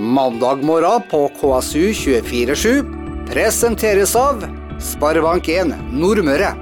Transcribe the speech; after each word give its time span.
Mandag 0.00 0.62
morgen 0.62 1.02
på 1.10 1.30
KSU247 1.40 2.84
presenteres 3.26 4.12
av 4.16 4.44
Sparebank1 4.78 5.72
Nordmøre. 5.90 6.52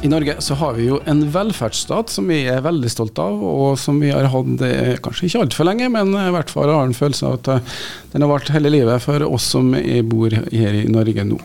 I 0.00 0.08
Norge 0.08 0.38
så 0.40 0.56
har 0.56 0.72
vi 0.78 0.86
jo 0.86 1.02
en 1.04 1.20
velferdsstat 1.34 2.08
som 2.14 2.32
vi 2.32 2.38
er 2.48 2.64
veldig 2.64 2.88
stolte 2.94 3.26
av, 3.28 3.44
og 3.44 3.76
som 3.76 4.00
vi 4.00 4.08
har 4.08 4.30
hatt 4.32 4.64
eh, 4.64 4.94
kanskje 5.04 5.28
ikke 5.28 5.44
altfor 5.44 5.68
lenge, 5.68 5.90
men 5.92 6.16
i 6.16 6.32
hvert 6.32 6.54
fall 6.54 6.72
har 6.72 6.88
en 6.88 6.96
følelse 6.96 7.28
av 7.28 7.36
at 7.36 7.52
eh, 7.58 7.76
den 8.16 8.24
har 8.24 8.32
vart 8.32 8.54
hele 8.56 8.72
livet 8.72 9.04
for 9.04 9.28
oss 9.28 9.52
som 9.52 9.68
bor 10.08 10.32
her 10.32 10.80
i 10.80 10.88
Norge 10.88 11.28
nå. 11.28 11.42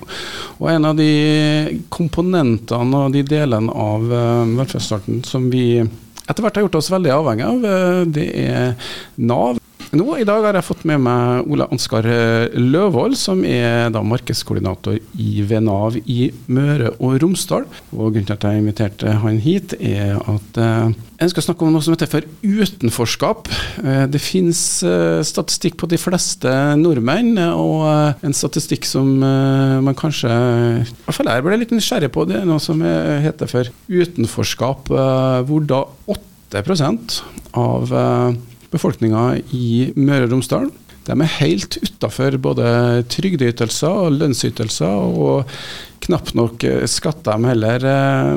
Og 0.61 0.71
En 0.71 0.93
av 0.93 0.95
de 0.95 1.83
komponentene 1.91 3.03
og 3.03 3.19
de 3.19 3.27
delene 3.35 3.75
av 3.75 4.07
eh, 4.07 4.57
velferdsstaten 4.63 5.25
som 5.27 5.51
vi 5.51 5.83
etter 5.83 6.39
hvert 6.39 6.55
har 6.55 6.69
gjort 6.69 6.79
oss 6.79 6.93
veldig 6.95 7.17
avhengig 7.19 7.51
av, 7.51 7.71
det 8.15 8.29
er 8.47 8.93
Nav. 9.19 9.59
Nå, 9.95 10.03
I 10.19 10.25
dag 10.27 10.43
har 10.43 10.57
jeg 10.57 10.67
fått 10.67 10.81
med 10.89 10.99
meg 10.99 11.47
Ole 11.47 11.63
Ansgar 11.71 12.03
eh, 12.11 12.51
Løvold, 12.59 13.13
som 13.15 13.39
er 13.47 13.87
da 13.93 14.01
markedskoordinator 14.03 14.97
i 15.15 15.43
Venav 15.47 15.95
i 16.03 16.25
Møre 16.51 16.91
og 16.97 17.15
Romsdal. 17.23 17.63
Og 17.93 18.09
Grunnen 18.11 18.27
til 18.27 18.35
at 18.35 18.43
jeg 18.43 18.59
inviterte 18.59 19.13
han 19.23 19.37
hit, 19.39 19.77
er 19.79 20.17
at 20.19 20.59
eh, 20.59 20.97
jeg 21.21 21.31
skal 21.31 21.45
snakke 21.45 21.63
om 21.63 21.71
noe 21.71 21.85
som 21.85 21.95
heter 21.95 22.09
for 22.11 22.27
utenforskap. 22.43 23.47
Eh, 23.79 24.03
det 24.11 24.19
finnes 24.19 24.59
statistikk 25.29 25.79
på 25.79 25.87
de 25.87 26.01
fleste 26.01 26.51
nordmenn, 26.81 27.39
og 27.55 28.27
en 28.27 28.35
statistikk 28.35 28.83
som 28.89 29.07
man 29.17 29.95
kanskje 29.97 30.27
I 30.27 30.83
hvert 30.83 31.15
fall 31.15 31.31
jeg 31.31 31.47
ble 31.47 31.61
litt 31.61 31.71
nysgjerrig 31.71 32.11
på, 32.11 32.27
det 32.27 32.41
er 32.41 32.45
noe 32.49 32.59
som 32.63 32.83
heter 32.83 33.49
for 33.49 33.71
utenforskap, 33.87 34.91
hvor 35.47 35.65
da 35.71 35.81
8% 36.11 37.19
av 37.55 37.97
befolkninga 38.73 39.29
i 39.55 39.93
Møre 39.95 40.27
og 40.27 40.35
Romsdal. 40.35 40.69
De 41.07 41.15
er 41.15 41.35
helt 41.37 41.77
utafor 41.79 42.35
både 42.43 42.67
trygdeytelser 43.13 44.01
og 44.07 44.17
lønnsytelser, 44.17 45.05
og 45.21 45.47
knapt 46.03 46.33
nok 46.35 46.65
skatter 46.89 47.37
dem 47.37 47.47
heller. 47.47 47.87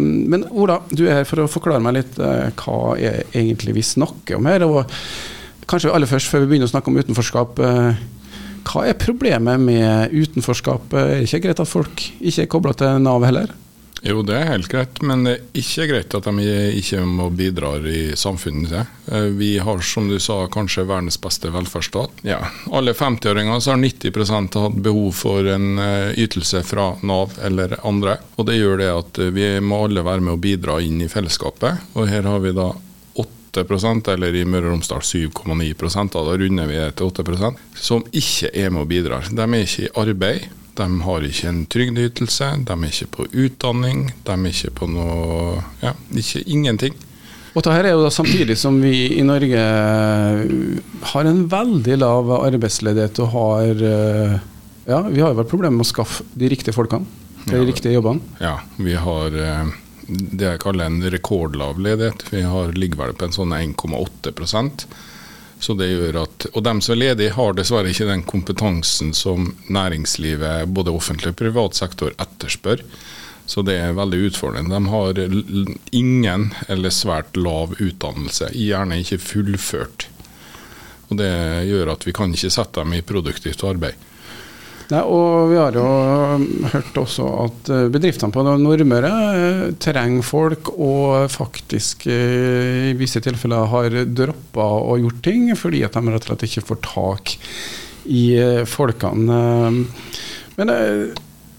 Men 0.01 0.47
Ola, 0.51 0.79
du 0.95 1.05
er 1.09 1.21
her 1.21 1.29
for 1.29 1.43
å 1.43 1.51
forklare 1.51 1.83
meg 1.83 1.99
litt 1.99 2.21
eh, 2.23 2.55
hva 2.63 2.95
er 2.99 3.25
egentlig 3.35 3.75
vi 3.81 3.87
snakker 3.87 4.39
om 4.39 4.49
her. 4.51 4.65
og 4.67 4.87
Kanskje 5.71 5.93
aller 5.95 6.11
først, 6.11 6.31
før 6.31 6.45
vi 6.45 6.53
begynner 6.53 6.71
å 6.71 6.73
snakke 6.73 6.91
om 6.91 6.99
utenforskap. 6.99 7.61
Eh, 7.63 8.01
hva 8.71 8.85
er 8.87 8.99
problemet 8.99 9.63
med 9.63 10.15
utenforskap? 10.15 10.95
Er 10.95 11.11
det 11.11 11.27
ikke 11.27 11.45
greit 11.49 11.63
at 11.63 11.71
folk 11.71 12.07
ikke 12.19 12.47
er 12.47 12.51
kobla 12.51 12.75
til 12.79 13.03
Nav 13.03 13.27
heller? 13.27 13.51
Jo, 14.03 14.23
det 14.25 14.37
er 14.39 14.49
helt 14.49 14.69
greit, 14.73 15.01
men 15.05 15.27
det 15.27 15.33
er 15.35 15.61
ikke 15.61 15.87
greit 15.91 16.15
at 16.17 16.29
de 16.29 16.45
ikke 16.81 17.03
må 17.05 17.27
bidra 17.37 17.75
i 17.85 18.17
samfunnet. 18.17 18.73
Eh, 19.13 19.29
vi 19.37 19.51
har, 19.61 19.83
som 19.85 20.09
du 20.09 20.17
sa, 20.23 20.47
kanskje 20.53 20.87
verdens 20.89 21.21
beste 21.21 21.53
velferdsstat. 21.53 22.23
Ja, 22.25 22.41
Alle 22.73 22.95
50-åringer 22.97 23.61
har 23.61 23.83
90% 23.85 24.57
hatt 24.63 24.79
behov 24.81 25.13
for 25.21 25.45
en 25.53 25.79
eh, 25.79 26.17
ytelse 26.25 26.63
fra 26.65 26.95
Nav 27.05 27.37
eller 27.45 27.77
andre. 27.85 28.17
Og 28.37 28.49
Det 28.49 28.57
gjør 28.57 28.81
det 28.81 28.93
at 28.95 29.21
eh, 29.21 29.35
vi 29.37 29.51
må 29.61 29.85
alle 29.85 30.05
være 30.07 30.25
med 30.25 30.39
å 30.39 30.41
bidra 30.41 30.79
inn 30.81 31.03
i 31.05 31.11
fellesskapet. 31.13 31.93
Og 31.93 32.09
her 32.09 32.25
har 32.29 32.41
vi 32.41 32.55
da 32.57 32.71
8% 33.21 34.09
eller 34.13 34.35
i 34.39 34.47
Møre 34.47 34.71
og 34.71 34.77
Romsdal 34.77 35.03
7,9% 35.05 36.15
da 36.15 36.37
runder 36.39 36.71
vi 36.71 36.81
til 36.97 37.11
8% 37.11 37.61
som 37.75 38.05
ikke 38.15 38.53
er 38.55 38.71
med 38.73 38.87
og 38.87 38.91
bidrar. 38.93 39.29
De 39.29 39.45
er 39.45 39.67
ikke 39.67 39.89
i 39.89 39.93
arbeid. 40.05 40.49
De 40.81 40.89
har 41.05 41.29
ikke 41.29 41.51
en 41.51 41.63
trygdeytelse, 41.69 42.51
de 42.65 42.75
er 42.75 42.89
ikke 42.89 43.11
på 43.19 43.29
utdanning, 43.45 44.09
de 44.25 44.35
er 44.35 44.51
ikke 44.51 44.75
på 44.81 44.89
noe 44.89 45.61
Ja, 45.85 45.95
ikke 46.17 46.43
ingenting. 46.49 46.97
Og 47.51 47.65
dette 47.67 47.77
er 47.83 47.93
jo 47.93 48.05
da 48.05 48.13
samtidig 48.15 48.55
som 48.57 48.77
vi 48.81 49.19
i 49.19 49.25
Norge 49.27 49.63
har 51.13 51.29
en 51.29 51.41
veldig 51.51 51.97
lav 51.99 52.31
arbeidsledighet 52.39 53.19
og 53.25 53.33
har 53.35 53.83
Ja, 54.87 55.01
vi 55.07 55.21
har 55.21 55.35
jo 55.35 55.41
vel 55.43 55.49
problemer 55.51 55.77
med 55.81 55.85
å 55.85 55.91
skaffe 55.91 56.25
de 56.39 56.49
riktige 56.51 56.75
folkene 56.75 57.05
til 57.47 57.61
de 57.61 57.69
riktige 57.69 57.95
jobbene. 57.97 58.21
Ja, 58.41 58.57
vi 58.77 58.97
har 58.99 59.37
eh, 59.37 59.73
det 60.11 60.47
jeg 60.47 60.63
kaller 60.63 60.91
en 60.91 61.01
rekordlav 61.13 61.81
ledighet. 61.81 62.25
Vi 62.33 62.43
har 62.47 62.75
ligger 62.77 63.05
vel 63.05 63.17
på 63.17 63.29
en 63.29 63.37
sånn 63.37 63.55
1,8 63.57 64.35
så 65.61 65.77
det 65.77 65.91
gjør 65.93 66.23
at, 66.23 66.47
Og 66.55 66.65
dem 66.65 66.81
som 66.81 66.95
er 66.95 67.03
ledige, 67.03 67.37
har 67.37 67.57
dessverre 67.57 67.93
ikke 67.93 68.09
den 68.09 68.23
kompetansen 68.25 69.13
som 69.17 69.53
næringslivet, 69.69 70.69
både 70.73 70.95
offentlig 70.95 71.35
og 71.35 71.41
privat 71.41 71.77
sektor, 71.77 72.15
etterspør. 72.17 72.83
Så 73.51 73.65
det 73.67 73.77
er 73.83 73.97
veldig 73.99 74.21
utfordrende. 74.31 74.73
De 74.73 74.93
har 74.93 75.21
ingen 75.97 76.51
eller 76.71 76.95
svært 76.95 77.37
lav 77.37 77.75
utdannelse, 77.77 78.53
gjerne 78.55 79.01
ikke 79.03 79.19
fullført. 79.19 80.07
Og 81.11 81.19
Det 81.19 81.33
gjør 81.67 81.91
at 81.93 82.07
vi 82.07 82.15
kan 82.15 82.33
ikke 82.33 82.53
sette 82.55 82.81
dem 82.81 82.95
i 82.95 83.03
produktivt 83.03 83.65
arbeid. 83.67 83.99
Nei, 84.91 85.03
og 85.07 85.51
Vi 85.53 85.59
har 85.59 85.77
jo 85.77 85.85
hørt 86.73 86.99
også 86.99 87.27
at 87.45 87.71
eh, 87.71 87.87
bedriftene 87.95 88.35
på 88.35 88.43
Nordmøre 88.43 89.13
eh, 89.31 89.65
trenger 89.79 90.27
folk, 90.27 90.73
og 90.75 91.31
faktisk 91.31 92.09
eh, 92.11 92.91
i 92.91 92.97
visse 92.99 93.23
tilfeller 93.23 93.71
har 93.71 94.01
droppa 94.11 94.67
å 94.91 94.99
gjort 94.99 95.23
ting 95.27 95.47
fordi 95.59 95.85
at 95.87 95.95
de 95.95 96.05
rett 96.11 96.27
og 96.27 96.33
slett 96.33 96.47
ikke 96.49 96.67
får 96.73 96.83
tak 96.89 97.35
i 98.11 98.25
folkene. 98.67 99.41
Men 100.59 100.73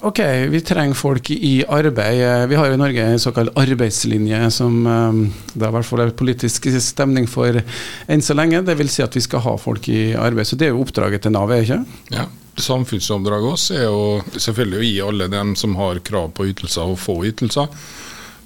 Ok, 0.01 0.17
vi 0.49 0.57
trenger 0.65 0.97
folk 0.97 1.29
i 1.29 1.51
arbeid. 1.69 2.47
Vi 2.49 2.57
har 2.57 2.71
jo 2.71 2.73
i 2.73 2.79
Norge 2.81 3.03
en 3.05 3.21
såkalt 3.21 3.53
arbeidslinje 3.61 4.39
som 4.49 4.79
det 4.81 5.61
er 5.61 5.69
i 5.69 5.75
hvert 5.77 5.85
fall 5.85 6.01
er 6.07 6.15
politisk 6.17 6.65
stemning 6.81 7.29
for 7.29 7.61
enn 7.61 8.25
så 8.25 8.33
lenge. 8.33 8.63
Det 8.65 8.79
vil 8.81 8.89
si 8.89 9.05
at 9.05 9.13
vi 9.13 9.21
skal 9.21 9.45
ha 9.45 9.53
folk 9.61 9.85
i 9.93 10.15
arbeid. 10.17 10.49
Så 10.49 10.57
det 10.57 10.71
er 10.71 10.73
jo 10.73 10.81
oppdraget 10.81 11.21
til 11.21 11.37
Nav, 11.37 11.53
er 11.53 11.61
ikke? 11.61 11.83
Ja, 12.17 12.25
samfunnsoppdraget 12.59 13.53
oss 13.53 13.69
er 13.71 13.85
jo 13.85 14.21
selvfølgelig 14.35 14.79
å 14.79 14.87
gi 14.87 14.97
alle 15.05 15.27
dem 15.31 15.53
som 15.59 15.75
har 15.79 16.01
krav 16.05 16.33
på 16.35 16.49
ytelser, 16.51 16.89
å 16.91 16.99
få 16.99 17.21
ytelser. 17.29 17.69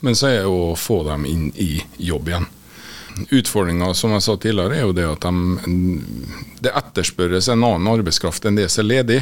Men 0.05 0.17
så 0.17 0.29
er 0.29 0.43
det 0.43 0.51
å 0.51 0.75
få 0.77 1.01
dem 1.07 1.25
inn 1.25 1.47
i 1.55 1.79
jobb 1.97 2.29
igjen. 2.29 2.45
Utfordringa 3.31 3.93
som 3.95 4.11
jeg 4.11 4.25
sa 4.25 4.35
tidligere, 4.37 4.75
er 4.75 4.85
jo 4.85 4.95
det 4.95 5.07
at 5.07 5.23
de, 5.23 5.97
det 6.61 6.73
etterspørres 6.75 7.47
en 7.49 7.63
annen 7.63 7.91
arbeidskraft 7.93 8.45
enn 8.45 8.59
det 8.59 8.67
som 8.69 8.83
er 8.83 8.91
ledig. 8.91 9.21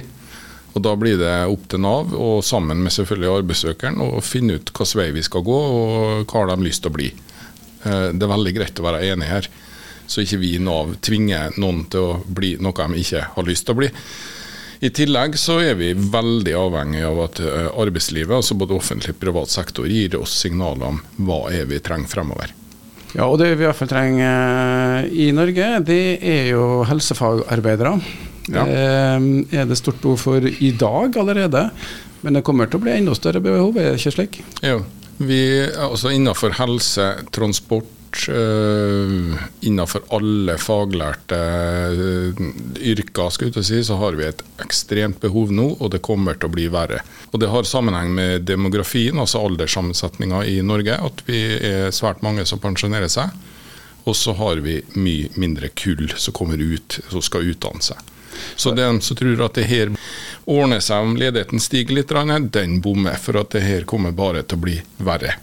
Og 0.74 0.82
Da 0.82 0.96
blir 0.98 1.20
det 1.22 1.34
opp 1.46 1.68
til 1.70 1.84
Nav, 1.86 2.16
og 2.18 2.42
sammen 2.46 2.82
med 2.82 2.94
selvfølgelig 2.96 3.30
arbeidssøkeren, 3.44 4.02
å 4.02 4.24
finne 4.26 4.58
ut 4.58 4.72
hvilken 4.74 5.00
vei 5.00 5.12
vi 5.14 5.26
skal 5.26 5.46
gå 5.46 5.60
og 5.60 6.32
hva 6.32 6.48
de 6.48 6.56
har 6.56 6.66
lyst 6.66 6.82
til 6.84 6.90
å 6.90 6.98
bli. 6.98 7.12
Eh, 7.86 8.08
det 8.10 8.26
er 8.26 8.32
veldig 8.34 8.56
greit 8.58 8.82
å 8.82 8.88
være 8.88 9.04
enig 9.14 9.30
her, 9.30 9.50
så 10.10 10.24
ikke 10.24 10.42
vi 10.42 10.56
i 10.58 10.64
Nav 10.64 10.96
tvinger 11.06 11.54
noen 11.62 11.86
til 11.94 12.08
å 12.10 12.16
bli 12.26 12.56
noe 12.60 12.74
de 12.90 13.04
ikke 13.06 13.28
har 13.36 13.48
lyst 13.48 13.68
til 13.68 13.78
å 13.78 13.82
bli. 13.84 13.92
I 14.84 14.90
tillegg 14.92 15.38
så 15.40 15.62
er 15.64 15.78
vi 15.80 15.94
veldig 15.96 16.54
avhengig 16.60 17.06
av 17.08 17.22
at 17.24 17.40
eh, 17.40 17.70
arbeidslivet, 17.80 18.34
altså 18.36 18.58
både 18.60 18.76
offentlig 18.76 19.14
og 19.16 19.22
privat 19.22 19.54
sektor, 19.54 19.88
gir 19.88 20.18
oss 20.20 20.34
signaler 20.44 20.90
om 20.90 21.00
hva 21.24 21.46
er 21.56 21.70
vi 21.70 21.80
trenger 21.84 22.12
fremover. 22.12 22.52
Ja, 23.14 23.30
og 23.30 23.38
Det 23.40 23.54
vi 23.54 23.64
i 23.64 23.68
hvert 23.70 23.80
fall 23.80 23.92
trenger 23.94 25.06
eh, 25.06 25.08
i 25.24 25.30
Norge, 25.36 25.70
det 25.88 26.02
er 26.20 26.52
jo 26.52 26.66
helsefagarbeidere. 26.90 27.96
Ja. 28.52 28.66
Det 28.68 29.56
er 29.56 29.70
det 29.70 29.80
stort 29.80 30.02
behov 30.04 30.20
for 30.20 30.44
i 30.44 30.74
dag 30.76 31.16
allerede, 31.16 31.70
men 32.26 32.36
det 32.36 32.44
kommer 32.44 32.68
til 32.68 32.82
å 32.82 32.84
bli 32.84 32.98
enda 32.98 33.16
større 33.16 33.40
behov, 33.44 33.80
er 33.80 33.94
det 33.94 34.02
ikke 34.02 34.16
slik? 34.18 34.42
Jo, 34.60 34.82
vi, 35.24 35.40
altså 35.80 36.12
Innenfor 36.12 36.58
helse, 36.60 37.08
transport, 37.32 37.88
Uh, 38.14 39.34
innenfor 39.66 40.04
alle 40.14 40.54
faglærte 40.62 41.40
uh, 41.98 42.44
yrker 42.78 43.32
skal 43.34 43.50
jeg 43.50 43.66
si, 43.66 43.80
så 43.84 43.98
har 43.98 44.18
vi 44.20 44.28
et 44.28 44.44
ekstremt 44.64 45.18
behov 45.24 45.52
nå, 45.52 45.66
og 45.80 45.92
det 45.96 46.04
kommer 46.06 46.38
til 46.38 46.52
å 46.52 46.54
bli 46.54 46.68
verre. 46.72 47.02
Og 47.32 47.42
Det 47.42 47.50
har 47.50 47.66
sammenheng 47.68 48.14
med 48.14 48.46
demografien, 48.46 49.18
altså 49.20 49.42
alderssammensetninga 49.48 50.44
i 50.46 50.60
Norge. 50.62 51.00
At 51.02 51.24
vi 51.26 51.42
er 51.58 51.90
svært 51.96 52.22
mange 52.22 52.46
som 52.46 52.62
pensjonerer 52.62 53.10
seg. 53.12 53.34
Og 54.04 54.16
så 54.20 54.36
har 54.36 54.60
vi 54.62 54.82
mye 55.00 55.32
mindre 55.40 55.70
kull 55.80 56.12
som 56.20 56.36
kommer 56.36 56.60
ut, 56.60 57.00
som 57.10 57.24
skal 57.24 57.48
utdanne 57.54 57.82
seg. 57.82 57.98
Så 58.56 58.74
den 58.76 59.02
som 59.02 59.18
tror 59.18 59.46
at 59.46 59.58
det 59.58 59.70
her 59.70 59.94
ordner 60.50 60.84
seg 60.84 61.06
om 61.06 61.16
ledigheten 61.18 61.62
stiger 61.64 61.98
litt, 61.98 62.14
den 62.52 62.82
bommer. 62.82 63.18
For 63.18 63.40
at 63.40 63.56
det 63.56 63.64
her 63.64 63.88
kommer 63.90 64.12
bare 64.12 64.44
til 64.44 64.60
å 64.60 64.66
bli 64.66 64.78
verre. 64.98 65.38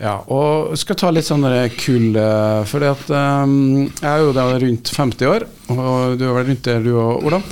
Ja, 0.00 0.14
og 0.32 0.72
skal 0.80 0.96
ta 0.96 1.10
litt 1.12 1.26
sånn 1.28 1.44
kull 1.76 2.14
eh, 2.16 2.62
For 2.64 2.80
um, 3.12 3.52
jeg 3.84 4.08
er 4.08 4.22
jo 4.22 4.30
da 4.32 4.46
rundt 4.62 4.92
50 4.96 5.28
år, 5.28 5.44
og 5.74 6.16
du 6.16 6.24
er 6.24 6.36
vel 6.38 6.46
rundt 6.48 6.64
der 6.64 6.80
du 6.84 6.94
og 6.94 7.26
Ola. 7.28 7.42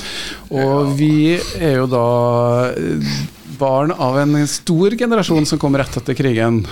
Og 0.56 0.94
vi 0.96 1.36
er 1.36 1.76
jo 1.82 1.88
da 1.92 2.06
barn 3.58 3.92
av 3.92 4.16
en 4.22 4.38
stor 4.48 4.96
generasjon 4.96 5.44
som 5.48 5.60
kom 5.60 5.76
rett 5.76 6.00
etter 6.00 6.16
krigen. 6.16 6.62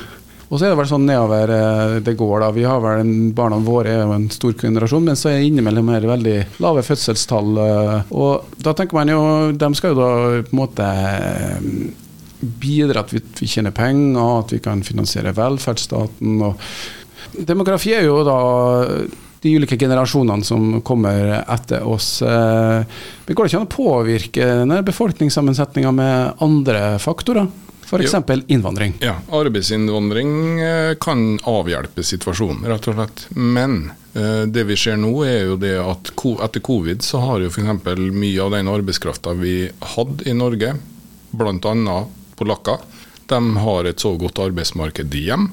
Og 0.46 0.60
så 0.60 0.66
er 0.66 0.72
det 0.72 0.78
vel 0.78 0.88
sånn 0.88 1.06
nedover 1.08 1.50
eh, 1.50 1.94
det 2.06 2.14
går, 2.18 2.36
da. 2.44 2.50
Vi 2.54 2.64
har 2.64 2.80
vel 2.82 3.02
en, 3.02 3.14
Barna 3.36 3.58
våre 3.60 3.96
er 3.96 4.04
jo 4.04 4.14
en 4.14 4.28
stor 4.30 4.54
generasjon, 4.60 5.04
men 5.08 5.18
så 5.18 5.32
er 5.32 5.40
det 5.40 5.50
innimellom 5.50 5.90
her 5.90 6.06
veldig 6.06 6.36
lave 6.62 6.84
fødselstall. 6.86 7.62
Eh, 7.66 8.12
og 8.14 8.58
da 8.62 8.74
tenker 8.76 8.96
man 9.00 9.10
jo 9.10 9.22
De 9.58 9.70
skal 9.76 9.92
jo 9.92 10.00
da 10.00 10.10
på 10.46 10.54
en 10.54 10.60
måte 10.60 10.90
bidra 12.46 13.04
at 13.04 13.12
vi 13.12 13.48
tjener 13.48 13.74
penger, 13.76 14.40
at 14.40 14.56
vi 14.56 14.62
kan 14.64 14.82
finansiere 14.86 15.34
velferdsstaten. 15.36 16.40
Og 16.46 17.46
demografi 17.48 17.94
er 17.96 18.06
jo 18.08 18.22
da 18.26 18.40
de 19.44 19.52
ulike 19.58 19.78
generasjonene 19.78 20.46
som 20.46 20.80
kommer 20.86 21.36
etter 21.42 21.84
oss. 21.86 22.18
Det 22.22 23.36
går 23.36 23.46
ikke 23.46 23.60
an 23.60 23.68
å 23.68 23.70
påvirke 23.70 24.48
befolkningssammensetninga 24.88 25.92
med 25.94 26.42
andre 26.42 26.96
faktorer? 27.02 27.46
F.eks. 27.86 28.14
innvandring. 28.46 28.94
Ja, 29.00 29.14
Arbeidsinnvandring 29.30 30.60
eh, 30.60 30.94
kan 31.00 31.38
avhjelpe 31.42 32.02
situasjonen, 32.02 32.66
rett 32.66 32.88
og 32.90 32.96
slett. 32.96 33.26
Men 33.30 33.92
eh, 34.14 34.42
det 34.50 34.64
vi 34.66 34.76
ser 34.76 34.98
nå, 34.98 35.12
er 35.22 35.52
jo 35.52 35.58
det 35.60 35.76
at 35.78 36.10
etter 36.10 36.64
covid 36.66 37.06
så 37.06 37.22
har 37.22 37.44
jo 37.44 37.52
f.eks. 37.52 37.86
mye 38.10 38.42
av 38.42 38.56
den 38.56 38.72
arbeidskrafta 38.72 39.36
vi 39.38 39.68
hadde 39.94 40.26
i 40.26 40.34
Norge, 40.34 40.74
bl.a. 41.30 41.98
polakker, 42.38 42.82
de 43.26 43.40
har 43.64 43.88
et 43.88 44.02
så 44.02 44.14
godt 44.20 44.42
arbeidsmarked 44.44 45.14
hjem 45.18 45.48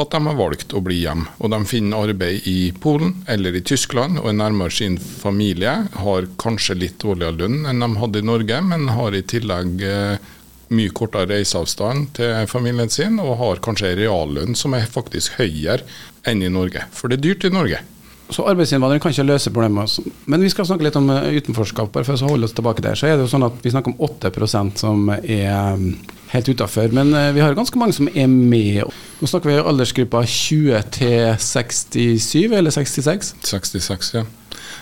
at 0.00 0.12
de 0.12 0.20
har 0.24 0.38
valgt 0.38 0.74
å 0.74 0.82
bli 0.84 1.02
hjem. 1.02 1.26
Og 1.42 1.52
de 1.52 1.60
finner 1.68 2.08
arbeid 2.08 2.46
i 2.48 2.72
Polen 2.82 3.14
eller 3.30 3.56
i 3.56 3.64
Tyskland 3.64 4.20
og 4.20 4.30
er 4.30 4.38
nærmere 4.38 4.74
sin 4.74 4.98
familie. 4.98 5.74
Har 6.04 6.30
kanskje 6.40 6.78
litt 6.80 7.00
dårligere 7.02 7.38
lønn 7.42 7.66
enn 7.68 7.84
de 7.84 7.90
hadde 8.00 8.22
i 8.22 8.28
Norge, 8.32 8.60
men 8.68 8.88
har 8.96 9.16
i 9.16 9.24
tillegg 9.34 9.84
eh, 9.86 10.30
mye 10.72 10.92
kortere 10.96 11.28
reiseavstand 11.34 12.14
til 12.16 12.48
familien 12.48 12.90
sin, 12.92 13.20
og 13.20 13.36
har 13.42 13.60
kanskje 13.64 13.94
reallønn 13.98 14.56
som 14.56 14.76
er 14.76 14.88
faktisk 14.88 15.36
høyere 15.40 15.84
enn 16.28 16.44
i 16.44 16.52
Norge. 16.52 16.86
For 16.96 17.12
det 17.12 17.20
er 17.20 17.26
dyrt 17.28 17.48
i 17.48 17.52
Norge. 17.52 17.82
Så 18.30 18.44
arbeidsinnvandring 18.48 19.00
kan 19.02 19.12
ikke 19.12 19.26
løse 19.26 19.50
problemet. 19.52 19.98
Men 20.30 20.42
vi 20.44 20.50
skal 20.52 20.66
snakke 20.68 20.86
litt 20.86 20.96
om 20.96 21.10
eh, 21.12 21.36
utenforskap. 21.36 21.92
bare 21.92 22.06
for 22.06 22.16
å 22.16 22.32
holde 22.32 22.48
oss 22.48 22.56
tilbake 22.56 22.84
der, 22.84 22.96
så 22.96 23.08
er 23.08 23.16
det 23.16 23.26
jo 23.26 23.32
sånn 23.32 23.46
at 23.48 23.58
Vi 23.62 23.72
snakker 23.72 23.92
om 23.92 24.04
8% 24.08 24.80
som 24.80 25.10
er 25.12 25.76
mm, 25.76 25.88
helt 26.32 26.48
utafor. 26.48 26.94
Men 26.96 27.12
eh, 27.14 27.32
vi 27.36 27.42
har 27.44 27.56
ganske 27.58 27.78
mange 27.78 27.96
som 27.96 28.08
er 28.08 28.30
med. 28.30 28.84
Nå 29.20 29.28
snakker 29.28 29.50
vi 29.50 29.58
om 29.60 29.72
aldersgruppa 29.72 30.24
20 30.24 30.86
til 30.96 31.34
67 31.38 32.54
eller 32.56 32.72
66? 32.74 33.34
66, 33.44 34.14
ja. 34.16 34.24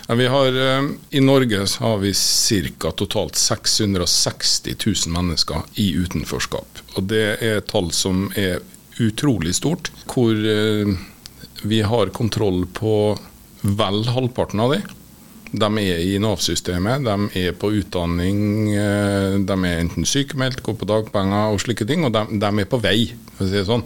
Ja, 0.07 0.15
vi 0.15 0.27
har, 0.31 0.47
eh, 0.47 0.89
I 1.17 1.23
Norge 1.23 1.65
har 1.83 1.97
vi 2.03 2.13
ca. 2.79 2.91
totalt 2.91 3.35
660 3.35 4.75
000 4.85 5.15
mennesker 5.17 5.65
i 5.75 5.91
utenforskap. 5.97 6.85
Og 6.95 7.03
Det 7.03 7.25
er 7.41 7.57
et 7.59 7.67
tall 7.67 7.91
som 7.91 8.29
er 8.35 8.61
utrolig 9.01 9.55
stort, 9.57 9.89
hvor 10.05 10.35
vi 11.61 11.81
har 11.81 12.11
kontroll 12.13 12.65
på 12.73 13.17
vel 13.61 14.03
halvparten 14.09 14.63
av 14.63 14.75
dem. 14.75 14.97
De 15.51 15.67
er 15.81 15.99
i 15.99 16.15
Nav-systemet, 16.23 17.03
de 17.03 17.41
er 17.41 17.57
på 17.59 17.73
utdanning, 17.75 18.71
eh, 18.71 19.39
de 19.43 19.57
er 19.67 19.81
enten 19.81 20.07
sykemeldt, 20.07 20.63
går 20.63 20.77
på 20.79 20.87
dagpenger 20.87 21.51
og 21.51 21.59
slike 21.59 21.87
ting, 21.89 22.05
og 22.07 22.13
de, 22.15 22.23
de 22.39 22.51
er 22.63 22.71
på 22.71 22.79
vei. 22.79 23.11
for 23.35 23.45
å 23.45 23.49
si 23.49 23.59
det 23.59 23.67
sånn. 23.67 23.83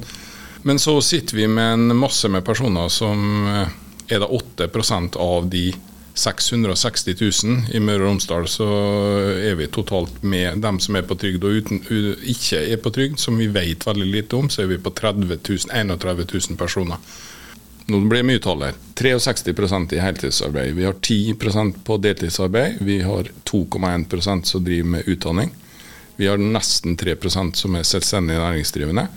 Men 0.66 0.80
så 0.82 1.00
sitter 1.02 1.38
vi 1.38 1.48
med 1.48 1.74
en 1.74 1.98
masse 1.98 2.30
med 2.30 2.46
personer 2.46 2.90
som 2.90 3.46
er 4.10 4.22
da 4.22 4.30
8% 4.30 5.18
av 5.22 5.50
de 5.50 5.68
660 6.16 7.16
000. 7.44 7.76
I 7.76 7.82
Møre 7.84 8.06
og 8.06 8.10
Romsdal 8.10 8.48
så 8.50 8.68
er 9.36 9.58
vi 9.60 9.68
totalt 9.68 10.24
med 10.24 10.62
dem 10.64 10.80
som 10.84 10.96
er 10.96 11.06
på 11.08 11.18
trygd 11.20 11.44
og 11.44 11.60
uten, 11.60 11.82
ikke 12.24 12.62
er 12.72 12.82
på 12.82 12.94
trygd, 12.96 13.20
som 13.22 13.38
vi 13.38 13.50
vet 13.52 13.86
veldig 13.86 14.08
lite 14.08 14.40
om, 14.40 14.50
så 14.50 14.64
er 14.64 14.72
vi 14.72 14.82
på 14.82 14.94
30 14.96 15.28
000, 15.28 15.72
31 15.76 16.26
000 16.32 16.60
personer. 16.60 17.02
Nå 17.86 18.00
blir 18.10 18.24
det 18.24 18.30
mye 18.32 18.42
tall 18.42 18.64
her. 18.66 18.78
63 18.96 19.94
i 19.94 20.00
heltidsarbeid. 20.02 20.74
Vi 20.74 20.86
har 20.86 20.94
10% 20.94 21.84
på 21.86 21.98
deltidsarbeid. 22.02 22.80
Vi 22.80 23.02
har 23.02 23.30
2,1% 23.44 24.44
som 24.44 24.64
driver 24.64 24.90
med 24.90 25.08
utdanning. 25.08 25.52
Vi 26.16 26.28
har 26.28 26.38
nesten 26.38 26.98
3% 26.98 27.54
som 27.54 27.76
er 27.76 27.84
selvstendig 27.84 28.38
næringsdrivende. 28.40 29.08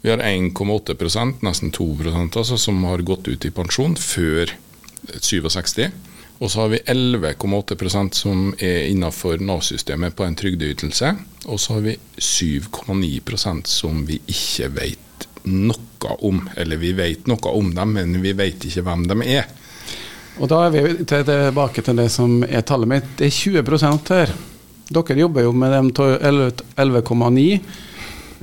Vi 0.00 0.10
har 0.10 0.18
1,8% 0.18 1.44
nesten 1.44 1.72
2% 1.72 2.38
altså, 2.38 2.58
som 2.58 2.84
har 2.84 3.04
gått 3.06 3.28
ut 3.28 3.44
i 3.44 3.52
pensjon 3.54 3.94
før 3.96 4.50
67. 5.20 5.90
Og 6.40 6.50
så 6.50 6.62
har 6.62 6.70
vi 6.72 6.80
11,8% 6.88 8.16
som 8.16 8.54
er 8.58 8.88
innenfor 8.88 9.42
Nav-systemet 9.44 10.16
på 10.16 10.24
en 10.24 10.38
trygdeytelse. 10.40 11.12
Og 11.44 11.60
så 11.60 11.76
har 11.76 11.84
vi 11.84 11.98
7,9% 12.16 13.68
som 13.68 14.06
vi 14.08 14.18
ikke 14.24 14.70
vet 14.74 14.99
noe 15.48 16.16
om. 16.26 16.42
Eller 16.56 16.80
vi 16.80 16.92
vet 16.96 17.28
noe 17.30 17.54
om 17.54 17.72
dem, 17.74 17.96
men 17.96 18.20
vi 18.22 18.34
vet 18.36 18.64
ikke 18.68 18.84
hvem 18.86 19.06
de 19.10 19.18
er. 19.28 19.48
Og 20.40 20.48
da 20.48 20.62
er 20.66 20.72
vi 20.72 21.04
tilbake 21.04 21.84
til 21.84 21.98
det 22.00 22.08
som 22.12 22.40
er 22.46 22.64
tallet 22.66 22.88
mitt. 22.88 23.12
Det 23.18 23.28
er 23.28 23.36
20% 23.36 24.14
her. 24.16 24.34
Dere 24.90 25.20
jobber 25.20 25.44
jo 25.44 25.52
med 25.54 25.74
de 25.94 26.08
11,9 26.80 27.46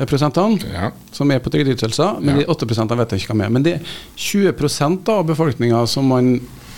prosentene 0.06 0.60
ja. 0.70 0.92
som 1.12 1.32
er 1.34 1.42
på 1.42 1.50
trygdeytelser, 1.50 2.20
men 2.22 2.38
ja. 2.38 2.46
de 2.46 2.52
8 2.54 2.68
vet 3.00 3.16
jeg 3.16 3.24
ikke 3.24 3.34
hva 3.34 3.40
med. 3.42 3.56
Men 3.56 3.66
det 3.66 3.74
er 3.80 3.96
20% 4.14 5.10
av 5.10 5.26
befolkninga 5.32 5.82
som 5.90 6.06
man 6.14 6.36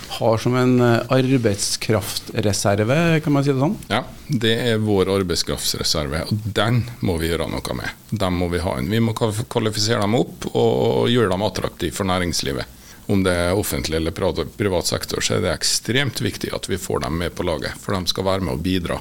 har 0.10 0.38
som 0.38 0.56
en 0.56 0.82
eh, 0.82 1.00
arbeidskraftreserve, 1.10 3.20
kan 3.24 3.34
man 3.34 3.46
si 3.46 3.54
det 3.54 3.62
sånn? 3.62 3.78
Ja, 3.92 4.04
det 4.28 4.56
er 4.72 4.82
vår 4.84 5.12
arbeidskraftsreserve, 5.20 6.24
og 6.30 6.50
den 6.58 6.84
må 7.06 7.18
vi 7.22 7.32
gjøre 7.32 7.50
noe 7.52 7.78
med. 7.78 7.94
Den 8.10 8.38
må 8.40 8.50
vi 8.54 8.64
ha 8.64 8.78
inn. 8.80 8.92
Vi 8.92 9.02
må 9.04 9.14
kvalifisere 9.14 10.02
dem 10.02 10.18
opp 10.20 10.50
og 10.54 11.10
gjøre 11.12 11.32
dem 11.34 11.46
attraktive 11.46 11.96
for 11.96 12.10
næringslivet. 12.10 12.76
Om 13.10 13.24
det 13.26 13.34
er 13.34 13.58
offentlig 13.58 13.98
eller 13.98 14.14
privat 14.14 14.86
sektor, 14.86 15.24
så 15.26 15.38
er 15.38 15.46
det 15.46 15.56
ekstremt 15.56 16.22
viktig 16.22 16.52
at 16.54 16.70
vi 16.70 16.78
får 16.78 17.08
dem 17.08 17.18
med 17.24 17.34
på 17.34 17.46
laget. 17.48 17.74
For 17.82 17.98
de 17.98 18.12
skal 18.12 18.28
være 18.28 18.46
med 18.46 18.58
og 18.58 18.62
bidra. 18.66 19.00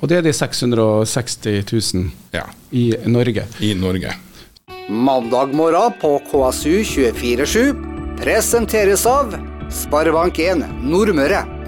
Og 0.00 0.10
det 0.10 0.18
er 0.18 0.26
de 0.26 0.32
660 0.34 1.94
000 1.94 2.10
ja. 2.34 2.48
i 2.74 2.90
Norge. 3.06 3.46
I 3.62 3.70
Norge. 3.78 4.16
Mandag 4.90 5.54
morgen 5.54 5.94
på 6.02 6.16
KSU 6.26 6.82
247 6.82 7.86
presenteres 8.20 9.06
av 9.06 9.38
Sparebank1 9.70 10.82
Nordmøre. 10.82 11.59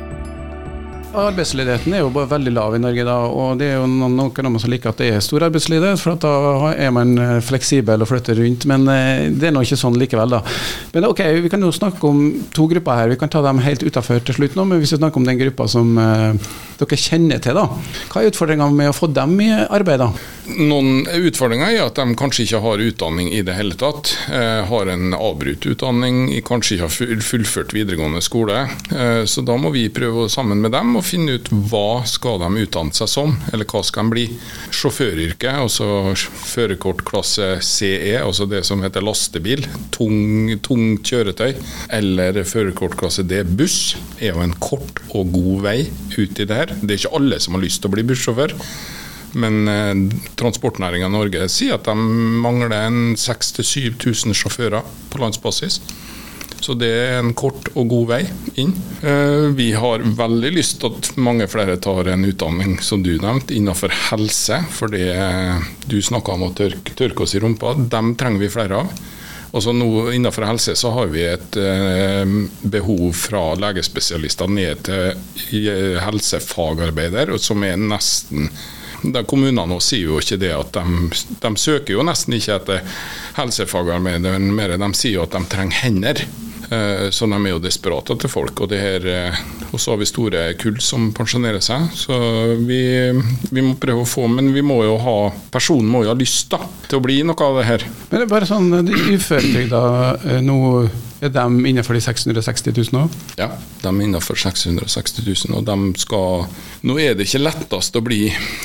Arbeidsledigheten 1.13 1.93
er 1.93 2.01
jo 2.01 2.11
bare 2.13 2.31
veldig 2.31 2.53
lav 2.55 2.73
i 2.73 2.79
Norge, 2.81 3.03
da, 3.05 3.19
og 3.29 3.59
det 3.61 3.67
er 3.69 3.75
jo 3.77 3.89
noen, 3.91 4.15
noen 4.17 4.57
som 4.61 4.71
liker 4.73 4.95
at 4.95 5.01
det 5.03 5.11
er 5.13 5.25
stor 5.25 5.45
arbeidsledighet, 5.45 6.01
for 6.01 6.17
da 6.17 6.71
er 6.73 6.93
man 6.95 7.13
eh, 7.21 7.35
fleksibel 7.45 8.01
og 8.01 8.09
flytter 8.09 8.39
rundt. 8.41 8.65
Men 8.71 8.89
eh, 8.89 9.27
det 9.29 9.51
er 9.51 9.53
nå 9.53 9.61
ikke 9.67 9.77
sånn 9.77 9.99
likevel, 10.01 10.33
da. 10.33 10.41
Men 10.95 11.11
ok, 11.11 11.21
vi 11.45 11.51
kan 11.53 11.61
jo 11.61 11.73
snakke 11.75 12.09
om 12.09 12.23
to 12.57 12.65
grupper 12.71 12.97
her. 12.97 13.13
Vi 13.13 13.19
kan 13.21 13.33
ta 13.33 13.43
dem 13.45 13.61
helt 13.61 13.85
utafor 13.85 14.25
til 14.25 14.39
slutt 14.39 14.57
nå, 14.57 14.65
men 14.71 14.81
hvis 14.81 14.95
vi 14.95 15.03
snakker 15.03 15.21
om 15.21 15.29
den 15.29 15.41
gruppa 15.43 15.67
som 15.69 15.93
eh, 16.01 16.49
dere 16.81 17.01
kjenner 17.05 17.43
til, 17.45 17.61
da. 17.61 17.67
Hva 18.09 18.23
er 18.23 18.33
utfordringene 18.33 18.81
med 18.81 18.95
å 18.95 18.97
få 18.97 19.11
dem 19.13 19.37
i 19.45 19.51
arbeid, 19.53 20.07
da? 20.07 20.09
Noen 20.65 21.05
utfordringer 21.05 21.75
er 21.77 21.85
at 21.91 22.01
de 22.01 22.17
kanskje 22.19 22.47
ikke 22.47 22.63
har 22.65 22.87
utdanning 22.89 23.29
i 23.37 23.45
det 23.45 23.59
hele 23.59 23.77
tatt. 23.79 24.11
Har 24.67 24.89
en 24.91 25.15
avbrutt 25.15 25.69
utdanning, 25.71 26.25
kanskje 26.47 26.77
ikke 26.77 26.89
har 26.89 27.23
fullført 27.29 27.75
videregående 27.77 28.21
skole. 28.25 28.65
Så 29.31 29.45
da 29.47 29.55
må 29.61 29.71
vi 29.75 29.87
prøve 29.95 30.27
sammen 30.33 30.59
med 30.65 30.75
dem 30.75 30.97
å 31.03 31.07
finne 31.07 31.37
ut 31.37 31.51
hva 31.71 32.03
skal 32.09 32.39
de 32.43 32.63
utdanne 32.63 32.95
seg 32.97 33.11
som, 33.11 33.35
eller 33.53 33.67
hva 33.69 33.83
skal 33.85 34.07
de 34.07 34.15
bli. 34.15 34.25
Sjåføryrket, 34.73 35.51
altså 35.53 36.15
førerkortklasse 36.15 37.57
CE, 37.67 38.15
altså 38.21 38.47
det 38.51 38.63
som 38.69 38.83
heter 38.85 39.05
lastebil, 39.05 39.67
tung, 39.95 40.55
tung 40.65 40.97
kjøretøy, 41.03 41.53
eller 41.99 42.43
førerkortklasse 42.49 43.27
D, 43.29 43.43
buss, 43.59 43.97
er 44.21 44.33
jo 44.33 44.47
en 44.47 44.57
kort 44.63 45.03
og 45.11 45.35
god 45.35 45.67
vei 45.67 45.79
ut 46.17 46.39
i 46.39 46.47
det 46.47 46.59
her. 46.63 46.75
Det 46.81 46.95
er 46.95 47.03
ikke 47.03 47.17
alle 47.19 47.43
som 47.43 47.59
har 47.59 47.65
lyst 47.67 47.83
til 47.83 47.91
å 47.91 47.97
bli 47.97 48.07
bussjåfør. 48.07 48.57
Men 49.43 49.69
eh, 49.69 49.93
transportnæringa 50.37 51.09
i 51.09 51.13
Norge 51.13 51.47
sier 51.49 51.79
at 51.79 51.89
de 51.89 51.95
mangler 52.45 52.75
en 52.77 53.15
6000-7000 53.17 54.37
sjåfører 54.37 54.85
på 55.13 55.23
landsbasis. 55.23 55.81
Så 56.63 56.77
det 56.79 56.91
er 56.95 57.17
en 57.19 57.33
kort 57.35 57.73
og 57.75 57.89
god 57.91 58.05
vei 58.13 58.21
inn. 58.63 58.71
Eh, 59.03 59.49
vi 59.59 59.73
har 59.75 60.05
veldig 60.19 60.53
lyst 60.55 60.79
til 60.83 60.95
at 60.95 61.09
mange 61.19 61.49
flere 61.51 61.75
tar 61.83 62.13
en 62.13 62.27
utdanning, 62.29 62.77
som 62.79 63.03
du 63.03 63.17
nevnte, 63.17 63.57
innenfor 63.57 63.91
helse. 64.11 64.61
For 64.71 64.93
det 64.93 65.09
du 65.91 65.99
snakka 65.99 66.37
om 66.37 66.47
å 66.47 66.53
tørke, 66.55 66.95
tørke 66.99 67.27
oss 67.27 67.35
i 67.35 67.43
rumpa, 67.43 67.75
dem 67.91 68.15
trenger 68.19 68.45
vi 68.45 68.53
flere 68.53 68.85
av. 68.85 68.93
Altså 69.53 69.75
nå 69.77 69.89
Innenfor 70.15 70.47
helse 70.49 70.75
så 70.81 70.93
har 70.97 71.11
vi 71.13 71.25
et 71.29 71.57
eh, 71.61 72.37
behov 72.63 73.11
fra 73.19 73.43
legespesialister 73.61 74.49
ned 74.49 74.87
til 74.87 75.11
eh, 75.67 75.99
helsefagarbeider, 76.01 77.35
som 77.43 77.67
er 77.67 77.81
nesten 77.81 78.49
Kommunene 79.03 79.81
sier 79.83 80.13
jo 80.13 80.21
ikke 80.23 80.37
det 80.39 80.53
at 80.55 80.77
de, 80.77 81.09
de 81.43 81.51
søker 81.59 81.97
jo 81.97 82.05
nesten 82.07 82.37
ikke 82.37 82.55
etter 82.55 83.01
helsefagarbeidere, 83.35 84.39
de 84.79 84.91
sier 84.95 85.25
at 85.25 85.35
de 85.35 85.41
trenger 85.51 85.81
hender. 85.81 86.23
Eh, 86.73 87.11
så 87.11 87.27
de 87.27 87.37
er 87.37 87.53
jo 87.53 87.61
desperate 87.63 88.17
etter 88.17 88.33
folk. 88.33 88.65
Og, 88.65 88.73
her, 88.73 89.05
eh, 89.07 89.41
og 89.71 89.81
så 89.81 89.93
har 89.93 90.01
vi 90.01 90.09
store 90.09 90.45
kull 90.61 90.81
som 90.85 91.11
pensjonerer 91.17 91.61
seg. 91.65 91.91
Så 91.97 92.17
vi, 92.65 92.81
vi, 93.51 93.65
må 93.65 93.77
prøve 93.81 94.05
å 94.05 94.09
få 94.09 94.29
Men 94.33 94.53
vi 94.55 94.65
må 94.65 94.81
jo 94.87 94.97
ha 95.03 95.17
personen 95.53 95.91
må 95.93 96.05
jo 96.07 96.13
ha 96.13 96.19
lyst 96.19 96.53
da, 96.55 96.63
til 96.89 97.01
å 97.01 97.05
bli 97.05 97.21
noe 97.27 97.49
av 97.49 97.61
det 97.61 97.69
her. 97.69 97.87
Men 98.09 98.19
det 98.19 98.27
er 98.27 98.33
bare 98.33 98.49
sånn, 98.49 98.71
de 98.87 99.07
uføretrygda 99.17 99.83
eh, 100.23 100.45
nå 100.45 100.61
er 101.23 101.31
de 101.31 101.67
innenfor 101.71 101.95
de 101.95 102.03
660 102.03 102.73
000 102.93 102.99
òg? 103.05 103.13
Ja, 103.39 103.49
de 103.83 103.91
er 103.91 104.05
innenfor 104.05 104.39
660 104.39 105.23
000. 105.47 105.59
Og 105.59 105.67
de 105.69 106.03
skal 106.03 106.47
Nå 106.89 106.97
er 106.99 107.15
det 107.15 107.29
ikke 107.29 107.45
lettest 107.45 107.97
å 107.99 108.03
bli 108.03 108.25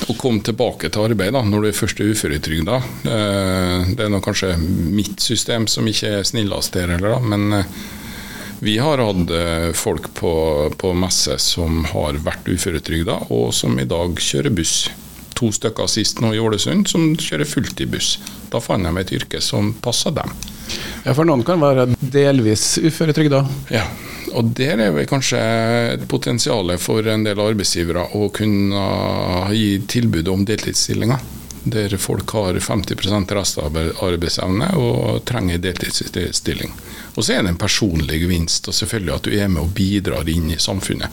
å 0.10 0.16
komme 0.18 0.42
tilbake 0.46 0.90
til 0.90 1.12
arbeid 1.12 1.36
da, 1.38 1.44
når 1.46 1.64
du 1.64 1.70
er 1.70 1.78
først 1.78 2.02
uføretrygda. 2.02 2.80
Det 3.06 4.08
er 4.08 4.10
nå 4.10 4.22
kanskje 4.26 4.56
mitt 4.58 5.22
system 5.22 5.70
som 5.70 5.88
ikke 5.90 6.18
er 6.20 6.28
snillest 6.28 6.80
her, 6.80 6.96
eller 6.98 7.18
da, 7.18 7.22
men 7.22 7.64
Vi 8.60 8.80
har 8.82 8.98
hatt 8.98 9.30
eh, 9.30 9.72
folk 9.78 10.08
på, 10.18 10.32
på 10.82 10.94
messe 10.98 11.36
som 11.38 11.84
har 11.92 12.18
vært 12.26 12.48
uføretrygda, 12.50 13.28
og 13.30 13.52
som 13.54 13.78
i 13.78 13.86
dag 13.86 14.18
kjører 14.18 14.50
buss. 14.50 14.88
To 15.38 15.52
stykker 15.54 15.90
sist 15.92 16.22
nå 16.24 16.32
i 16.34 16.42
Ålesund 16.42 16.90
som 16.90 17.12
kjører 17.22 17.46
fullt 17.46 17.82
i 17.84 17.88
buss. 17.90 18.16
Da 18.50 18.62
fant 18.64 18.86
de 18.88 18.94
et 19.02 19.14
yrke 19.20 19.42
som 19.44 19.74
passer 19.86 20.16
dem. 20.16 20.32
Ja, 21.06 21.14
For 21.14 21.28
noen 21.28 21.46
kan 21.48 21.62
være 21.62 21.88
delvis 22.02 22.78
uføretrygda. 22.82 23.44
Ja, 23.72 23.86
og 24.34 24.50
der 24.58 24.82
er 24.82 24.96
vel 24.96 25.08
kanskje 25.10 25.40
potensialet 26.10 26.82
for 26.82 27.06
en 27.08 27.24
del 27.28 27.40
arbeidsgivere 27.40 28.10
å 28.18 28.28
kunne 28.34 28.84
gi 29.54 29.78
tilbud 29.88 30.34
om 30.34 30.46
deltidsstillinger. 30.48 31.22
Der 31.64 31.98
folk 31.98 32.32
har 32.32 32.54
50% 32.54 33.34
restarbeidsevne 33.36 34.70
og 34.80 35.24
trenger 35.28 35.58
deltidsstilling. 35.58 36.72
Og 37.18 37.26
så 37.26 37.34
er 37.34 37.44
det 37.44 37.56
en 37.56 37.60
personlig 37.60 38.22
gevinst, 38.22 38.68
og 38.70 38.76
selvfølgelig 38.78 39.14
at 39.16 39.28
du 39.28 39.34
er 39.34 39.50
med 39.50 39.64
og 39.64 39.74
bidrar 39.76 40.30
inn 40.30 40.52
i 40.54 40.60
samfunnet. 40.62 41.10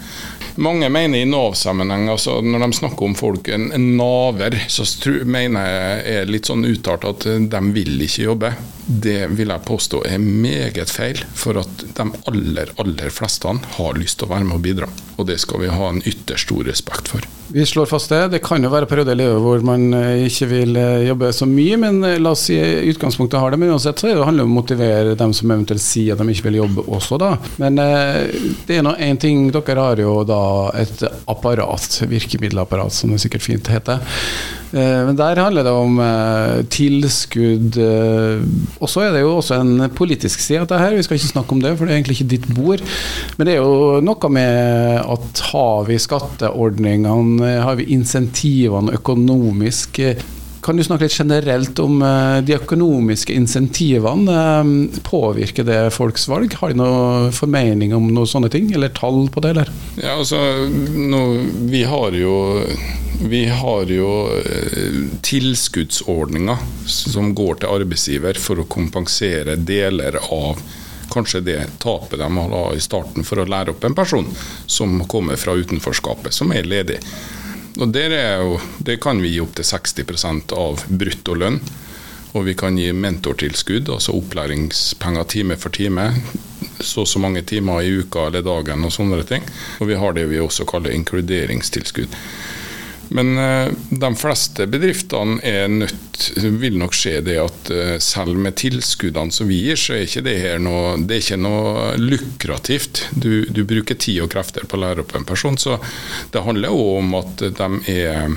Mange 0.60 0.90
mener 0.92 1.18
i 1.18 1.26
Nav-sammenheng, 1.26 2.10
altså 2.12 2.36
når 2.44 2.66
de 2.66 2.76
snakker 2.78 3.08
om 3.08 3.16
folk, 3.18 3.48
en, 3.48 3.70
naver, 3.96 4.58
så 4.68 4.86
mener 5.24 5.66
jeg 5.66 6.04
er 6.18 6.30
litt 6.30 6.50
sånn 6.50 6.66
uttalt 6.68 7.08
at 7.08 7.26
de 7.50 7.62
vil 7.74 8.04
ikke 8.04 8.28
jobbe. 8.28 8.52
Det 8.86 9.30
vil 9.32 9.48
jeg 9.48 9.64
påstå 9.64 10.02
er 10.04 10.20
meget 10.20 10.90
feil, 10.92 11.22
for 11.34 11.56
at 11.62 11.84
de 11.96 12.04
aller, 12.28 12.72
aller 12.80 13.12
fleste 13.12 13.48
har 13.78 13.96
lyst 13.96 14.18
til 14.20 14.28
å 14.28 14.34
være 14.34 14.48
med 14.48 14.58
og 14.58 14.64
bidra. 14.64 14.88
Og 15.16 15.28
det 15.28 15.38
skal 15.40 15.62
vi 15.62 15.70
ha 15.72 15.88
en 15.88 16.02
ytterst 16.04 16.48
stor 16.48 16.66
respekt 16.68 17.08
for. 17.08 17.24
Vi 17.54 17.64
slår 17.66 17.86
fast 17.86 18.10
det. 18.12 18.20
Det 18.32 18.40
kan 18.44 18.64
jo 18.64 18.72
være 18.72 18.88
perioder 18.90 19.16
i 19.16 19.20
livet 19.22 19.40
hvor 19.44 19.62
man 19.64 19.86
eh, 19.96 20.24
ikke 20.26 20.48
vil 20.50 20.76
eh, 20.80 21.04
jobbe 21.08 21.30
så 21.36 21.46
mye, 21.48 21.78
men 21.80 22.00
eh, 22.04 22.18
la 22.20 22.32
oss 22.34 22.46
si 22.48 22.58
utgangspunktet 22.90 23.40
har 23.40 23.54
det. 23.54 23.60
Men 23.62 23.72
uansett 23.76 24.02
så 24.02 24.10
handler 24.10 24.42
det 24.42 24.48
om 24.48 24.56
å 24.56 24.58
motivere 24.58 25.14
dem 25.20 25.32
som 25.36 25.52
eventuelt 25.54 25.84
sier 25.84 26.16
at 26.16 26.20
de 26.20 26.34
ikke 26.34 26.48
vil 26.48 26.60
jobbe 26.62 26.84
også, 26.98 27.20
da. 27.22 27.30
Men 27.62 27.78
det 27.78 28.76
er 28.76 28.84
nå 28.84 28.96
én 29.00 29.20
ting. 29.20 29.46
Dere 29.54 29.86
har 29.86 30.02
jo 30.02 30.18
da 30.28 30.42
et 30.76 31.06
apparat, 31.30 32.02
virkemiddelapparat, 32.10 32.92
som 32.96 33.14
det 33.14 33.22
sikkert 33.24 33.46
fint 33.46 33.72
heter. 33.72 34.02
Men 34.74 35.14
der 35.14 35.38
handler 35.38 35.62
det 35.66 35.72
om 35.72 36.00
tilskudd. 36.72 37.76
Og 37.78 38.90
så 38.90 39.04
er 39.04 39.12
det 39.14 39.20
jo 39.22 39.36
også 39.36 39.60
en 39.62 39.84
politisk 39.94 40.42
side 40.42 40.64
av 40.64 40.70
dette. 40.72 40.96
Vi 40.96 41.04
skal 41.06 41.20
ikke 41.20 41.30
snakke 41.30 41.54
om 41.54 41.62
det, 41.62 41.76
for 41.76 41.86
det 41.86 41.94
er 41.94 42.00
egentlig 42.00 42.16
ikke 42.18 42.32
ditt 42.32 42.48
bord. 42.56 42.82
Men 43.38 43.46
det 43.46 43.54
er 43.54 43.62
jo 43.62 44.00
noe 44.02 44.32
med 44.34 44.98
at 45.14 45.44
har 45.52 45.86
vi 45.86 46.00
skatteordningene 46.02 47.44
Eh, 47.44 47.60
har 47.62 47.76
vi 47.78 47.90
insentivene 47.94 48.94
økonomisk? 48.98 50.00
Kan 50.64 50.76
du 50.76 50.84
snakke 50.84 51.04
litt 51.04 51.18
generelt 51.18 51.78
om 51.78 51.98
eh, 52.02 52.38
de 52.40 52.54
økonomiske 52.56 53.34
insentivene? 53.36 54.32
Eh, 54.32 55.00
påvirker 55.04 55.66
det 55.68 55.80
folks 55.92 56.24
valg? 56.28 56.54
Har 56.56 56.72
de 56.72 56.78
noen 56.80 57.34
formening 57.36 57.92
om 57.92 58.06
noen 58.08 58.30
sånne 58.30 58.48
ting, 58.48 58.70
eller 58.72 58.94
tall 58.96 59.26
på 59.28 59.42
det? 59.44 59.52
Eller? 59.52 59.72
Ja, 60.00 60.14
altså, 60.16 60.40
nå, 60.96 61.20
vi 61.68 61.84
har 61.84 62.16
jo 62.16 62.36
vi 63.24 63.44
har 63.46 63.92
jo 63.92 64.08
tilskuddsordninger 65.22 66.64
som 66.90 67.30
går 67.36 67.60
til 67.60 67.76
arbeidsgiver 67.76 68.40
for 68.40 68.58
å 68.58 68.66
kompensere 68.66 69.54
deler 69.60 70.18
av 70.24 70.58
kanskje 71.12 71.44
det 71.46 71.60
tapet 71.84 72.18
de 72.18 72.28
har 72.40 72.74
i 72.74 72.82
starten 72.82 73.24
for 73.24 73.38
å 73.38 73.46
lære 73.46 73.76
opp 73.76 73.84
en 73.86 73.94
person 73.94 74.26
som 74.66 74.96
kommer 75.06 75.38
fra 75.38 75.54
utenforskapet, 75.54 76.34
som 76.34 76.52
er 76.56 76.66
ledig. 76.66 76.98
Og 77.74 77.96
jo, 77.96 78.60
Det 78.78 79.00
kan 79.00 79.20
vi 79.22 79.34
gi 79.34 79.40
opp 79.40 79.54
til 79.54 79.64
60% 79.64 80.52
av 80.52 80.84
bruttolønn. 80.88 81.60
Og 82.34 82.44
vi 82.44 82.54
kan 82.54 82.76
gi 82.78 82.92
mentortilskudd, 82.92 83.88
altså 83.88 84.12
opplæringspenger 84.18 85.24
time 85.24 85.56
for 85.56 85.70
time. 85.70 86.22
Så 86.80 87.00
og 87.02 87.08
så 87.08 87.18
mange 87.18 87.42
timer 87.42 87.82
i 87.82 87.92
uka 88.00 88.26
eller 88.26 88.42
dagen 88.42 88.84
og 88.84 88.92
sånne 88.92 89.22
ting. 89.24 89.42
Og 89.80 89.88
vi 89.88 89.94
har 89.94 90.12
det 90.12 90.26
vi 90.30 90.40
også 90.42 90.66
kaller 90.66 90.90
inkluderingstilskudd. 90.90 92.14
Men 93.08 93.34
uh, 93.38 93.72
de 93.90 94.10
fleste 94.16 94.66
bedriftene 94.70 95.40
er 95.44 95.68
nødt, 95.68 96.30
vil 96.60 96.78
nok 96.80 96.96
skje 96.96 97.18
det 97.26 97.36
at 97.42 97.72
uh, 97.74 97.96
selv 98.02 98.38
med 98.40 98.56
tilskuddene 98.60 99.34
som 99.34 99.50
vi 99.50 99.60
gir, 99.66 99.80
så 99.80 99.96
er 99.96 100.06
ikke 100.06 100.24
det 100.26 100.38
her 100.42 100.62
noe, 100.62 100.96
det 101.04 101.18
er 101.18 101.26
ikke 101.26 101.42
noe 101.42 101.92
lukrativt. 102.00 103.04
Du, 103.12 103.44
du 103.50 103.64
bruker 103.68 103.98
tid 103.98 104.24
og 104.24 104.32
krefter 104.34 104.66
på 104.68 104.78
å 104.78 104.84
lære 104.86 105.04
opp 105.04 105.14
en 105.18 105.28
person. 105.28 105.58
Så 105.60 105.78
det 106.32 106.44
handler 106.46 106.74
òg 106.74 106.98
om 107.02 107.14
at 107.20 107.46
de 107.60 107.70
er 107.92 108.34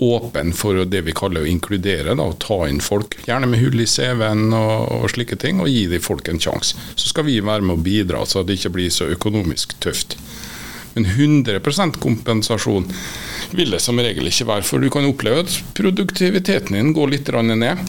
åpne 0.00 0.52
for 0.56 0.84
det 0.88 1.02
vi 1.04 1.14
kaller 1.16 1.44
å 1.44 1.48
inkludere, 1.48 2.14
da, 2.16 2.24
å 2.24 2.36
ta 2.40 2.62
inn 2.68 2.80
folk. 2.80 3.18
Gjerne 3.28 3.48
med 3.50 3.60
hull 3.60 3.82
i 3.82 3.88
CV-en 3.88 4.48
og, 4.56 4.76
og, 4.96 5.08
slike 5.12 5.36
ting, 5.40 5.60
og 5.60 5.68
gi 5.68 5.84
de 5.90 6.00
folk 6.02 6.28
en 6.32 6.40
sjanse. 6.40 6.78
Så 6.94 7.12
skal 7.12 7.28
vi 7.28 7.40
være 7.44 7.66
med 7.66 7.76
å 7.76 7.84
bidra, 7.84 8.24
så 8.26 8.44
det 8.44 8.58
ikke 8.58 8.74
blir 8.78 8.94
så 8.94 9.10
økonomisk 9.12 9.76
tøft. 9.84 10.16
Men 11.00 11.44
100 11.44 11.92
kompensasjon 11.98 12.92
vil 13.50 13.70
det 13.70 13.80
som 13.80 13.98
regel 13.98 14.28
ikke 14.28 14.48
være. 14.52 14.66
For 14.66 14.82
du 14.82 14.90
kan 14.92 15.08
oppleve 15.08 15.46
at 15.46 15.58
produktiviteten 15.76 16.76
din 16.76 16.94
går 16.96 17.16
litt 17.16 17.32
ned. 17.32 17.82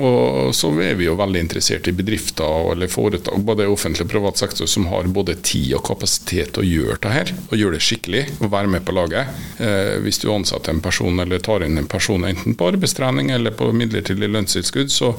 Og 0.00 0.54
så 0.56 0.70
er 0.80 0.94
vi 0.96 1.04
jo 1.04 1.16
veldig 1.18 1.42
interessert 1.44 1.90
i 1.90 1.92
bedrifter 1.92 2.70
eller 2.72 2.88
foretak, 2.88 3.36
både 3.44 3.66
offentlig 3.68 4.06
og 4.06 4.12
privat 4.14 4.40
sektor, 4.40 4.66
som 4.70 4.86
har 4.88 5.10
både 5.12 5.34
tid 5.44 5.74
og 5.76 5.84
kapasitet 5.84 6.54
til 6.54 6.62
å 6.62 6.68
gjøre 6.70 6.96
det 7.04 7.12
her, 7.12 7.32
og 7.50 7.58
gjøre 7.60 7.76
det 7.76 7.84
skikkelig 7.84 8.22
og 8.38 8.48
være 8.54 8.72
med 8.72 8.86
på 8.86 8.96
laget. 8.96 9.44
Eh, 9.60 9.98
hvis 10.00 10.22
du 10.22 10.30
ansetter 10.32 10.72
en 10.72 10.80
person 10.80 11.20
eller 11.20 11.44
tar 11.44 11.66
inn 11.66 11.76
en 11.76 11.90
person 11.90 12.24
enten 12.24 12.56
på 12.56 12.70
arbeidstrening 12.72 13.34
eller 13.36 13.52
på 13.58 13.68
midlertidig 13.76 14.30
lønnstilskudd, 14.32 14.88
så 14.88 15.12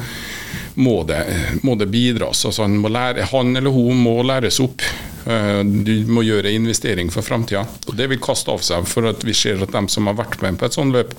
må 0.82 1.04
det, 1.08 1.22
må 1.62 1.78
det 1.78 1.92
bidras. 1.94 2.48
Altså 2.50 2.66
han, 2.66 2.82
lære, 2.82 3.30
han, 3.30 3.54
eller 3.56 3.76
hun 3.76 4.02
må 4.02 4.18
læres 4.26 4.58
opp. 4.66 4.82
Eh, 5.26 5.62
du 5.64 6.06
må 6.08 6.24
gjøre 6.26 6.54
investering 6.54 7.10
for 7.14 7.26
framtida. 7.26 7.66
Det 7.98 8.10
vil 8.12 8.22
kaste 8.22 8.54
av 8.54 8.64
seg, 8.66 8.86
for 8.90 9.10
at 9.10 9.26
vi 9.26 9.34
ser 9.38 9.64
at 9.66 9.74
de 9.74 9.86
som 9.92 10.10
har 10.10 10.18
vært 10.20 10.42
med 10.46 10.60
på 10.60 10.70
et 10.70 10.78
sånt 10.78 10.94
løp, 10.96 11.16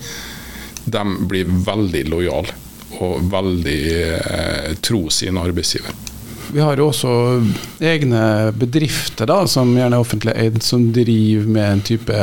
de 0.87 1.03
blir 1.27 1.49
veldig 1.67 2.05
lojale 2.07 2.55
og 3.03 3.25
veldig 3.31 3.81
eh, 4.15 4.75
tro 4.81 5.07
sin 5.11 5.39
arbeidsgiver. 5.39 6.05
Vi 6.47 6.61
har 6.63 6.79
jo 6.79 6.85
også 6.87 7.09
egne 7.83 8.21
bedrifter, 8.55 9.27
da, 9.27 9.41
som 9.51 9.73
gjerne 9.75 9.97
er 9.97 10.03
offentlig 10.03 10.35
eid, 10.39 10.61
som 10.63 10.85
driver 10.95 11.49
med 11.57 11.65
en 11.67 11.81
type 11.89 12.21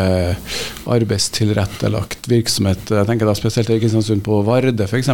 arbeidstilrettelagt 0.97 2.31
virksomhet. 2.33 2.89
Jeg 2.89 3.11
tenker 3.11 3.29
da 3.29 3.37
spesielt 3.37 3.69
i 3.75 3.77
Kristiansund 3.83 4.25
på 4.25 4.41
Varde 4.47 4.89
f.eks. 4.89 5.13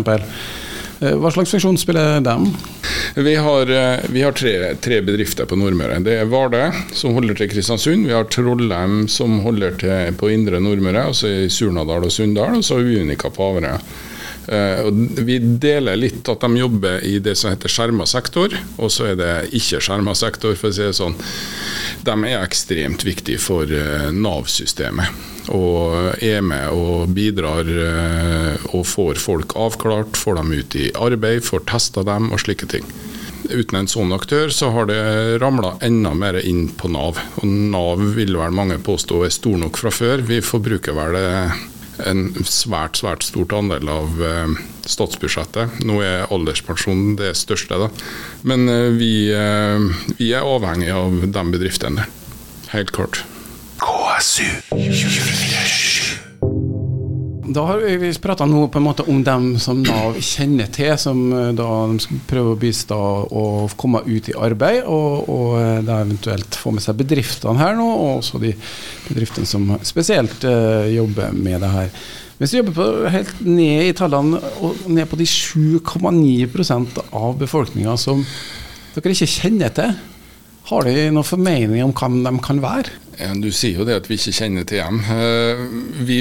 Eh, 1.01 1.17
hva 1.17 1.31
slags 1.33 1.51
funksjon 1.55 1.79
spiller 1.81 2.21
dem? 2.21 2.45
Vi 3.17 3.35
har, 3.35 3.71
eh, 3.71 4.01
vi 4.13 4.23
har 4.23 4.33
tre, 4.33 4.75
tre, 4.75 5.01
bedrifter 5.01 5.49
på 5.49 5.57
Nordmøre. 5.57 6.03
Det 6.05 6.19
er 6.21 6.29
Vardø, 6.29 6.67
som 6.93 7.15
holder 7.17 7.35
til 7.35 7.49
Kristiansund. 7.49 8.07
Vi 8.07 8.13
har 8.13 8.29
Trollheim, 8.29 9.09
som 9.09 9.41
holder 9.41 9.79
til 9.81 10.13
på 10.21 10.29
indre 10.31 10.61
Nordmøre, 10.61 11.07
altså 11.09 11.27
i 11.29 11.49
Surnadal 11.49 12.05
og 12.05 12.13
Sunndal. 12.13 12.61
Og 12.61 12.65
så 12.65 12.77
har 12.77 12.85
vi 12.85 13.01
Unica 13.01 13.31
på 13.33 13.49
Averøya. 13.49 13.81
Uh, 14.51 14.89
vi 15.23 15.39
deler 15.39 15.95
litt 15.95 16.27
at 16.27 16.43
de 16.43 16.59
jobber 16.59 17.05
i 17.07 17.21
det 17.23 17.37
som 17.39 17.53
heter 17.53 17.71
skjerma 17.71 18.07
sektor, 18.11 18.51
og 18.83 18.91
så 18.91 19.13
er 19.13 19.21
det 19.21 19.35
ikke 19.55 19.79
skjerma 19.79 20.15
sektor, 20.19 20.57
for 20.59 20.73
å 20.73 20.75
si 20.75 20.83
det 20.89 20.97
sånn. 20.99 21.15
De 22.03 22.17
er 22.27 22.41
ekstremt 22.43 23.05
viktige 23.07 23.39
for 23.39 23.71
uh, 23.71 24.09
Nav-systemet. 24.11 25.29
Og 25.55 26.19
er 26.23 26.43
med 26.43 26.75
og 26.75 27.15
bidrar 27.15 27.71
uh, 27.71 28.67
og 28.75 28.83
får 28.91 29.23
folk 29.23 29.55
avklart, 29.55 30.19
får 30.19 30.41
dem 30.41 30.53
ut 30.59 30.77
i 30.79 30.91
arbeid, 30.99 31.47
får 31.47 31.65
testa 31.71 32.03
dem 32.07 32.33
og 32.35 32.43
slike 32.43 32.67
ting. 32.75 32.91
Uten 33.51 33.81
en 33.81 33.91
sånn 33.91 34.13
aktør 34.15 34.51
så 34.55 34.69
har 34.75 34.91
det 34.91 35.01
ramla 35.43 35.77
enda 35.83 36.11
mer 36.15 36.43
inn 36.43 36.69
på 36.75 36.91
Nav. 36.91 37.19
Og 37.39 37.47
Nav 37.47 38.03
vil 38.19 38.35
vel 38.39 38.55
mange 38.55 38.83
påstå 38.83 39.25
er 39.27 39.35
stor 39.35 39.59
nok 39.63 39.79
fra 39.79 39.95
før. 39.95 40.23
Vi 40.27 40.43
forbruker 40.45 40.95
vel 40.99 41.19
en 42.09 42.31
svært 42.47 43.01
svært 43.01 43.25
stort 43.27 43.55
andel 43.57 43.91
av 43.93 44.23
eh, 44.25 44.55
statsbudsjettet. 44.89 45.83
Nå 45.87 46.01
er 46.05 46.31
alderspensjonen 46.33 47.17
det 47.21 47.35
største, 47.39 47.79
da. 47.81 47.91
men 48.47 48.69
eh, 48.69 48.89
vi, 48.97 49.13
eh, 49.35 49.91
vi 50.21 50.33
er 50.37 50.47
avhengig 50.47 50.91
av 50.95 51.21
de 51.27 51.47
bedriftene. 51.57 52.09
Helt 52.75 52.95
klart. 52.97 53.25
KSU 53.81 54.47
24 54.77 55.80
da 57.51 57.65
har 57.67 57.81
vi 57.83 58.11
prata 58.23 58.47
nå 58.47 58.69
på 58.71 58.79
en 58.79 58.85
måte 58.85 59.05
om 59.11 59.23
dem 59.27 59.47
som 59.59 59.81
Nav 59.83 60.19
kjenner 60.23 60.69
til, 60.71 60.93
som 61.01 61.19
eh, 61.35 61.49
da 61.59 61.67
de 61.91 62.19
prøver 62.31 62.55
å 62.55 62.59
bistå 62.61 62.99
og 63.27 63.75
komme 63.81 64.05
ut 64.07 64.31
i 64.31 64.37
arbeid, 64.39 64.85
og, 64.87 65.27
og 65.27 65.57
eh, 65.59 65.81
da 65.87 66.01
eventuelt 66.05 66.59
få 66.61 66.75
med 66.77 66.85
seg 66.85 67.01
bedriftene 67.01 67.59
her 67.59 67.75
nå, 67.79 67.89
og 67.91 68.21
også 68.21 68.43
de 68.43 68.53
bedriftene 69.09 69.51
som 69.51 69.67
spesielt 69.87 70.45
uh, 70.47 70.87
jobber 70.93 71.35
med 71.35 71.65
det 71.65 71.73
her. 71.75 71.91
Hvis 72.39 72.55
vi 72.55 72.61
jobber 72.61 72.77
på, 72.79 72.89
helt 73.17 73.43
ned 73.45 73.89
i 73.89 73.97
tallene, 73.99 74.39
og 74.63 74.87
ned 74.87 75.11
på 75.11 75.19
de 75.19 75.27
7,9% 75.27 77.03
av 77.11 77.35
befolkninga 77.41 77.99
som 78.01 78.23
dere 78.95 79.17
ikke 79.17 79.33
kjenner 79.35 79.75
til, 79.75 79.99
har 80.71 80.87
de 80.87 81.09
noen 81.11 81.27
formening 81.27 81.83
om 81.83 81.97
hvem 81.97 82.21
de 82.23 82.37
kan 82.47 82.63
være? 82.63 82.95
Ja, 83.21 83.35
du 83.37 83.51
sier 83.53 83.83
jo 83.83 83.85
det 83.85 83.99
at 84.01 84.07
vi 84.09 84.17
ikke 84.17 84.33
kjenner 84.33 84.65
til 84.69 84.81
dem. 84.81 85.01
Eh, 85.13 85.61
vi 86.09 86.21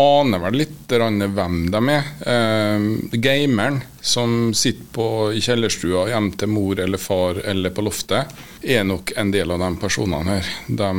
aner 0.00 0.40
vel 0.40 0.62
litt 0.62 0.92
hvem 0.92 1.58
de 1.72 1.80
er. 1.92 2.08
Eh, 2.32 2.86
gameren 3.20 3.82
som 4.00 4.52
sitter 4.56 4.88
på, 4.96 5.06
i 5.36 5.42
kjellerstua 5.44 6.06
hjemme 6.08 6.32
til 6.40 6.50
mor 6.52 6.80
eller 6.80 7.00
far 7.00 7.42
eller 7.44 7.74
på 7.74 7.84
loftet, 7.84 8.32
er 8.62 8.84
nok 8.88 9.12
en 9.20 9.32
del 9.34 9.52
av 9.52 9.60
de 9.60 9.70
personene 9.82 10.38
her. 10.38 10.50
De 10.68 10.90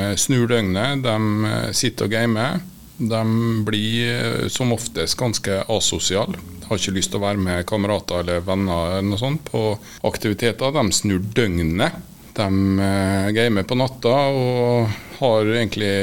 eh, 0.00 0.16
snur 0.16 0.48
døgnet, 0.48 1.04
de 1.04 1.74
sitter 1.76 2.08
og 2.08 2.16
gamer. 2.16 2.60
De 3.00 3.22
blir 3.64 4.48
som 4.52 4.72
oftest 4.76 5.16
ganske 5.20 5.62
asosiale. 5.72 6.40
Har 6.68 6.80
ikke 6.80 6.96
lyst 6.96 7.12
til 7.12 7.20
å 7.20 7.26
være 7.26 7.40
med 7.40 7.66
kamerater 7.68 8.20
eller 8.22 8.44
venner 8.44 8.96
eller 8.98 9.08
noe 9.08 9.20
sånt 9.20 9.44
på 9.48 9.74
aktiviteter. 10.08 10.72
De 10.76 10.84
snur 10.94 11.24
døgnet. 11.36 11.96
De 12.36 12.48
eh, 12.86 13.30
gamer 13.36 13.66
på 13.68 13.78
natta 13.78 14.16
og 14.30 15.00
har 15.20 15.54
egentlig 15.56 15.94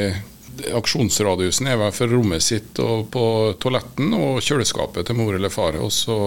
Aksjonsradiusen 0.73 1.67
er 1.69 1.77
vel 1.79 1.93
for 1.93 2.11
rommet 2.11 2.43
sitt 2.43 2.79
og 2.81 3.07
på 3.13 3.23
toaletten 3.61 4.13
og 4.17 4.39
kjøleskapet 4.41 5.07
til 5.07 5.17
mor 5.19 5.35
eller 5.37 5.53
far. 5.53 5.77
Og 5.81 5.91
så 5.93 6.17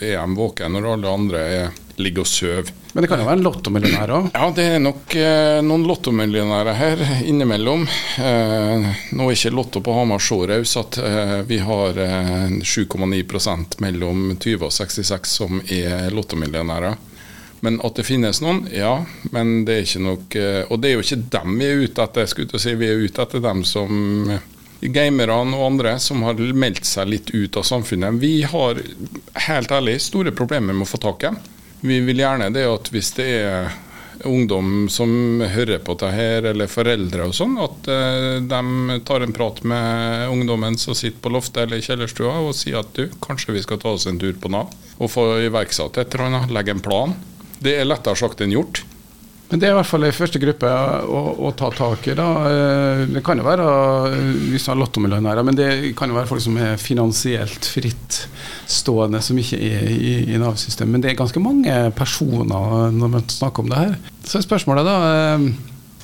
er 0.00 0.16
de 0.18 0.38
våkne 0.38 0.72
når 0.74 0.88
alle 0.94 1.14
andre 1.20 1.42
er, 1.60 1.78
ligger 1.98 2.24
og 2.24 2.30
sover. 2.30 2.72
Men 2.92 3.04
det 3.04 3.10
kan 3.10 3.20
jo 3.20 3.26
være 3.28 3.38
en 3.38 3.44
lottomillionær 3.46 4.12
òg? 4.16 4.28
Ja, 4.34 4.48
det 4.54 4.66
er 4.74 4.82
nok 4.82 5.14
eh, 5.18 5.58
noen 5.66 5.86
lottomillionærer 5.86 6.78
her 6.78 7.02
innimellom. 7.28 7.84
Eh, 8.22 8.88
nå 9.14 9.28
er 9.28 9.36
ikke 9.36 9.54
Lotto 9.54 9.82
på 9.84 9.94
Hamar 9.94 10.22
så 10.22 10.40
raus 10.48 10.76
at 10.80 11.00
eh, 11.02 11.36
vi 11.48 11.60
har 11.62 11.98
7,9 11.98 13.20
eh, 13.20 13.66
mellom 13.84 14.24
20 14.38 14.66
og 14.70 14.74
66 14.74 15.36
som 15.40 15.62
er 15.66 16.08
lottomillionærer. 16.14 16.98
Men 17.60 17.80
at 17.84 17.98
det 17.98 18.06
finnes 18.06 18.38
noen, 18.44 18.64
ja. 18.70 19.04
Men 19.34 19.64
det 19.66 19.74
er 19.74 19.86
ikke 19.86 20.04
nok 20.04 20.36
eh, 20.38 20.60
Og 20.70 20.78
det 20.78 20.90
er 20.90 20.94
jo 20.94 21.02
ikke 21.06 21.24
dem 21.34 21.56
vi 21.58 21.66
er 21.66 21.82
ute 21.82 22.04
etter. 22.04 22.30
skulle 22.30 22.62
si, 22.62 22.76
Vi 22.78 22.86
er 22.86 23.02
ute 23.02 23.24
etter 23.24 23.42
dem 23.42 23.64
som 23.66 24.30
eh, 24.30 24.46
gamerne 24.94 25.56
og 25.56 25.66
andre 25.72 25.96
som 26.02 26.22
har 26.26 26.38
meldt 26.54 26.86
seg 26.86 27.10
litt 27.10 27.32
ut 27.34 27.58
av 27.58 27.66
samfunnet. 27.66 28.20
Vi 28.22 28.42
har 28.46 28.78
helt 29.48 29.74
ærlig 29.74 29.98
store 30.04 30.30
problemer 30.30 30.76
med 30.76 30.86
å 30.86 30.92
få 30.92 31.02
tak 31.02 31.26
i. 31.26 31.34
Vi 31.80 31.98
vil 32.06 32.22
gjerne 32.22 32.52
det 32.54 32.66
at 32.66 32.90
hvis 32.94 33.10
det 33.18 33.26
er 33.40 33.72
ungdom 34.26 34.88
som 34.90 35.40
hører 35.40 35.78
på 35.78 35.94
det 36.00 36.10
her, 36.10 36.46
eller 36.50 36.70
foreldre 36.70 37.28
og 37.28 37.34
sånn, 37.38 37.54
at 37.62 37.90
uh, 37.90 38.38
de 38.42 38.98
tar 39.06 39.22
en 39.22 39.34
prat 39.34 39.60
med 39.62 40.32
ungdommen 40.32 40.78
som 40.78 40.96
sitter 40.98 41.22
på 41.22 41.32
loftet 41.34 41.64
eller 41.64 41.82
kjellerstua 41.84 42.34
og 42.42 42.56
sier 42.58 42.80
at 42.80 42.90
du, 42.98 43.06
kanskje 43.22 43.54
vi 43.54 43.62
skal 43.62 43.78
ta 43.82 43.94
oss 43.94 44.08
en 44.10 44.18
tur 44.18 44.34
på 44.34 44.50
Nav 44.50 44.74
og 44.98 45.12
få 45.12 45.28
iverksatt 45.46 46.00
et 46.00 46.14
eller 46.14 46.32
annet, 46.32 46.54
legge 46.54 46.74
en 46.74 46.82
plan. 46.82 47.14
Det 47.64 47.74
er 47.78 47.88
lettere 47.88 48.18
sagt 48.18 48.40
enn 48.44 48.54
gjort. 48.54 48.84
Men 49.48 49.60
Det 49.60 49.68
er 49.68 49.72
i 49.72 49.76
hvert 49.78 49.88
fall 49.88 50.04
en 50.04 50.12
første 50.12 50.40
gruppe 50.42 50.68
å, 50.68 51.20
å, 51.40 51.50
ta 51.56 51.70
tak 51.72 52.04
i. 52.10 52.14
da. 52.16 52.26
Eh, 52.50 53.04
det 53.14 53.22
kan 53.24 53.40
jo 53.40 53.46
være 53.46 53.68
hvis 54.50 54.66
man 54.66 54.74
har 54.74 54.80
lottomillionærer, 54.82 55.46
men 55.46 55.56
det 55.56 55.68
kan 55.96 56.12
jo 56.12 56.18
være 56.18 56.28
folk 56.28 56.44
som 56.44 56.58
er 56.60 56.76
finansielt 56.80 57.68
frittstående, 57.72 59.22
som 59.24 59.40
ikke 59.40 59.60
er 59.70 59.86
i, 59.94 60.12
i 60.34 60.40
Nav-systemet. 60.40 60.92
Men 60.92 61.04
det 61.04 61.14
er 61.14 61.22
ganske 61.22 61.40
mange 61.40 61.78
personer 61.96 62.92
når 62.92 63.14
man 63.14 63.24
snakker 63.32 63.64
om 63.64 63.72
det 63.72 63.80
her. 63.80 63.96
Så 64.20 64.36
er 64.36 64.44
spørsmålet 64.44 64.84
da, 64.88 64.98
eh, 65.14 65.48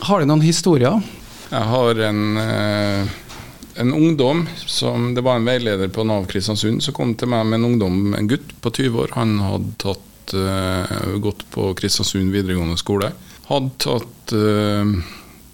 har 0.08 0.24
de 0.24 0.30
noen 0.30 0.46
historier? 0.46 1.04
Jeg 1.50 1.68
har 1.68 2.00
en, 2.08 2.24
eh, 2.40 3.12
en 3.76 3.92
ungdom 3.92 4.46
som 4.64 5.12
Det 5.14 5.22
var 5.22 5.36
en 5.36 5.44
veileder 5.44 5.92
på 5.92 6.06
Nav 6.08 6.24
Kristiansund 6.26 6.80
som 6.82 6.96
kom 6.96 7.12
til 7.14 7.28
meg 7.28 7.44
med 7.44 7.60
en 7.60 7.68
ungdom, 7.74 8.14
en 8.16 8.28
gutt 8.28 8.56
på 8.64 8.72
20 8.72 9.04
år. 9.04 9.14
Han 9.20 9.38
hadde 9.44 9.76
tatt 9.84 10.10
uh, 10.32 11.18
gått 11.20 11.44
på 11.52 11.72
Kristiansund 11.76 12.32
videregående 12.32 12.78
skole. 12.80 13.12
Hadde 13.50 13.74
tatt 13.84 14.32
uh, 14.32 14.94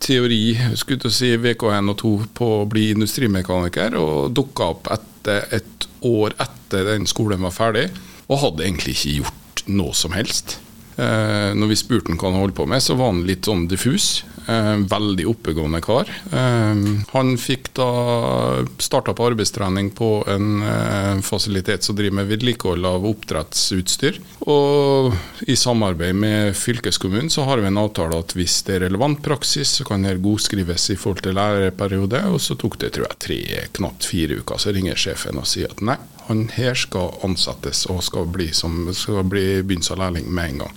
teori, 0.00 0.54
skulle 0.78 1.02
til 1.02 1.10
å 1.10 1.16
si 1.18 1.32
VK1 1.40 1.92
og 1.92 1.98
2 2.04 2.14
på 2.38 2.50
å 2.60 2.68
bli 2.70 2.90
industrimekaniker, 2.94 3.98
og 3.98 4.30
dukka 4.36 4.70
opp 4.76 4.90
etter 4.94 5.50
et 5.58 5.88
år 6.06 6.36
etter 6.40 6.86
den 6.92 7.06
skolen 7.10 7.42
var 7.44 7.54
ferdig, 7.54 7.88
og 8.30 8.44
hadde 8.44 8.66
egentlig 8.68 8.96
ikke 8.96 9.16
gjort 9.20 9.64
noe 9.68 9.96
som 9.96 10.14
helst. 10.16 10.58
Uh, 10.99 11.52
når 11.56 11.73
vi 11.73 11.80
spurte 11.80 12.16
hva 12.16 12.30
han 12.30 12.40
holdt 12.42 12.59
på 12.59 12.66
med, 12.68 12.82
så 12.85 12.97
var 12.99 13.12
han 13.12 13.25
litt 13.28 13.49
sånn 13.49 13.68
diffus. 13.70 14.20
Eh, 14.50 14.76
veldig 14.76 15.26
oppegående 15.30 15.80
kar. 15.80 16.09
Eh, 16.32 16.75
han 17.12 17.32
fikk 17.38 17.70
da 17.76 18.64
starta 18.82 19.12
på 19.14 19.28
arbeidstrening 19.30 19.90
på 19.94 20.09
en 20.32 20.62
eh, 20.66 21.20
fasilitet 21.22 21.87
som 21.87 21.96
driver 21.96 22.20
med 22.20 22.31
vedlikehold 22.33 22.88
av 22.88 23.07
oppdrettsutstyr. 23.07 24.18
Og 24.50 25.12
i 25.46 25.57
samarbeid 25.61 26.18
med 26.18 26.57
fylkeskommunen 26.59 27.31
så 27.31 27.44
har 27.46 27.62
vi 27.62 27.70
en 27.70 27.83
avtale 27.83 28.18
at 28.18 28.35
hvis 28.35 28.62
det 28.66 28.79
er 28.79 28.87
relevant 28.88 29.20
praksis, 29.22 29.76
så 29.79 29.87
kan 29.87 30.07
det 30.07 30.18
godskrives 30.24 30.88
i 30.90 30.98
forhold 30.98 31.22
til 31.26 31.38
læreperiode. 31.38 32.24
Og 32.33 32.40
så 32.42 32.59
tok 32.59 32.81
det 32.81 32.94
tror 32.96 33.07
jeg 33.07 33.20
tre, 33.26 33.42
knapt 33.79 34.09
fire 34.09 34.40
uker, 34.40 34.59
så 34.59 34.74
ringer 34.74 34.98
sjefen 34.98 35.38
og 35.38 35.46
sier 35.50 35.70
at 35.70 35.85
nei, 35.85 35.98
han 36.31 36.47
her 36.55 36.79
skal 36.79 37.16
ansettes 37.27 37.83
og 37.90 38.05
skal 38.07 38.29
bli, 38.31 38.53
som, 38.55 38.87
skal 38.95 39.27
bli 39.27 39.64
begynne 39.66 39.87
som 39.87 39.99
lærling 39.99 40.31
med 40.31 40.55
en 40.55 40.62
gang. 40.64 40.77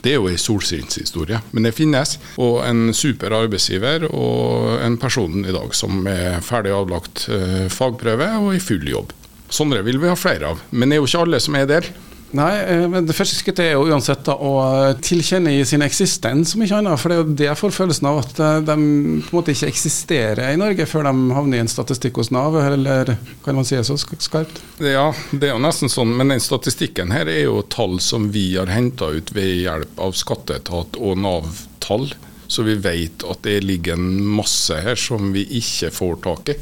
Det 0.00 0.12
er 0.14 0.20
jo 0.20 0.28
en 0.30 0.38
solskinnshistorie, 0.38 1.40
men 1.50 1.66
det 1.66 1.74
finnes. 1.74 2.14
Og 2.40 2.60
en 2.64 2.94
super 2.94 3.34
arbeidsgiver 3.34 4.06
og 4.08 4.78
en 4.80 4.96
person 5.02 5.42
i 5.42 5.52
dag 5.52 5.74
som 5.74 6.06
er 6.08 6.38
ferdig 6.46 6.72
avlagt 6.72 7.26
eh, 7.32 7.66
fagprøve 7.72 8.30
og 8.38 8.52
i 8.54 8.62
full 8.62 8.86
jobb. 8.88 9.12
Sånne 9.52 9.82
vil 9.86 9.98
vi 10.02 10.10
ha 10.10 10.16
flere 10.18 10.54
av, 10.54 10.62
men 10.70 10.88
det 10.88 10.96
er 10.96 11.02
jo 11.02 11.10
ikke 11.10 11.24
alle 11.26 11.42
som 11.42 11.58
er 11.58 11.68
der. 11.70 11.90
Nei, 12.34 12.52
eh, 12.58 12.84
men 12.90 13.06
det 13.06 13.14
første 13.14 13.38
skrittet 13.38 13.62
er 13.68 13.76
jo 13.76 13.86
uansett 13.86 14.24
da, 14.26 14.34
å 14.34 14.94
tilkjenne 15.04 15.52
i 15.54 15.62
sin 15.68 15.84
eksistens, 15.86 16.56
om 16.56 16.64
ikke 16.64 16.80
annet. 16.80 16.98
For 16.98 17.12
det 17.12 17.16
er 17.16 17.22
jo 17.22 17.36
det 17.38 17.46
jeg 17.46 17.60
får 17.60 17.74
følelsen 17.76 18.08
av, 18.10 18.18
at 18.24 18.40
eh, 18.42 18.56
de 18.66 18.76
på 18.76 19.30
en 19.30 19.36
måte 19.36 19.54
ikke 19.54 19.70
eksisterer 19.70 20.42
i 20.50 20.58
Norge 20.60 20.88
før 20.90 21.06
de 21.06 21.14
havner 21.36 21.60
i 21.60 21.62
en 21.62 21.70
statistikk 21.70 22.18
hos 22.18 22.32
Nav, 22.34 22.58
eller 22.58 23.14
kan 23.44 23.58
man 23.58 23.68
si 23.68 23.78
det 23.78 23.86
så 23.86 23.98
skarpt? 24.00 24.58
Ja, 24.82 25.08
det 25.30 25.50
er 25.50 25.54
jo 25.54 25.62
nesten 25.62 25.92
sånn. 25.92 26.16
Men 26.18 26.34
den 26.34 26.42
statistikken 26.42 27.14
her 27.14 27.30
er 27.30 27.44
jo 27.44 27.60
tall 27.72 28.00
som 28.02 28.30
vi 28.34 28.48
har 28.56 28.72
henta 28.74 29.12
ut 29.14 29.30
ved 29.36 29.52
hjelp 29.62 30.02
av 30.02 30.18
skatteetat 30.18 30.98
og 30.98 31.22
Nav-tall. 31.22 32.10
Så 32.50 32.62
vi 32.66 32.76
vet 32.78 33.24
at 33.26 33.42
det 33.46 33.60
ligger 33.64 33.96
en 33.96 34.18
masse 34.36 34.74
her 34.82 34.98
som 34.98 35.32
vi 35.34 35.46
ikke 35.58 35.92
får 35.94 36.20
tak 36.26 36.52
i. 36.54 36.58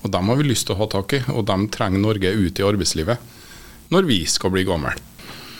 Og 0.00 0.14
dem 0.14 0.30
har 0.30 0.38
vi 0.38 0.48
lyst 0.48 0.66
til 0.66 0.78
å 0.78 0.80
ha 0.80 0.88
tak 0.90 1.18
i, 1.18 1.20
og 1.34 1.44
dem 1.50 1.66
trenger 1.70 2.02
Norge 2.02 2.32
ut 2.32 2.62
i 2.62 2.66
arbeidslivet 2.66 3.36
når 3.90 4.08
vi 4.08 4.24
skal 4.30 4.52
bli 4.54 4.66
gamle. 4.68 4.94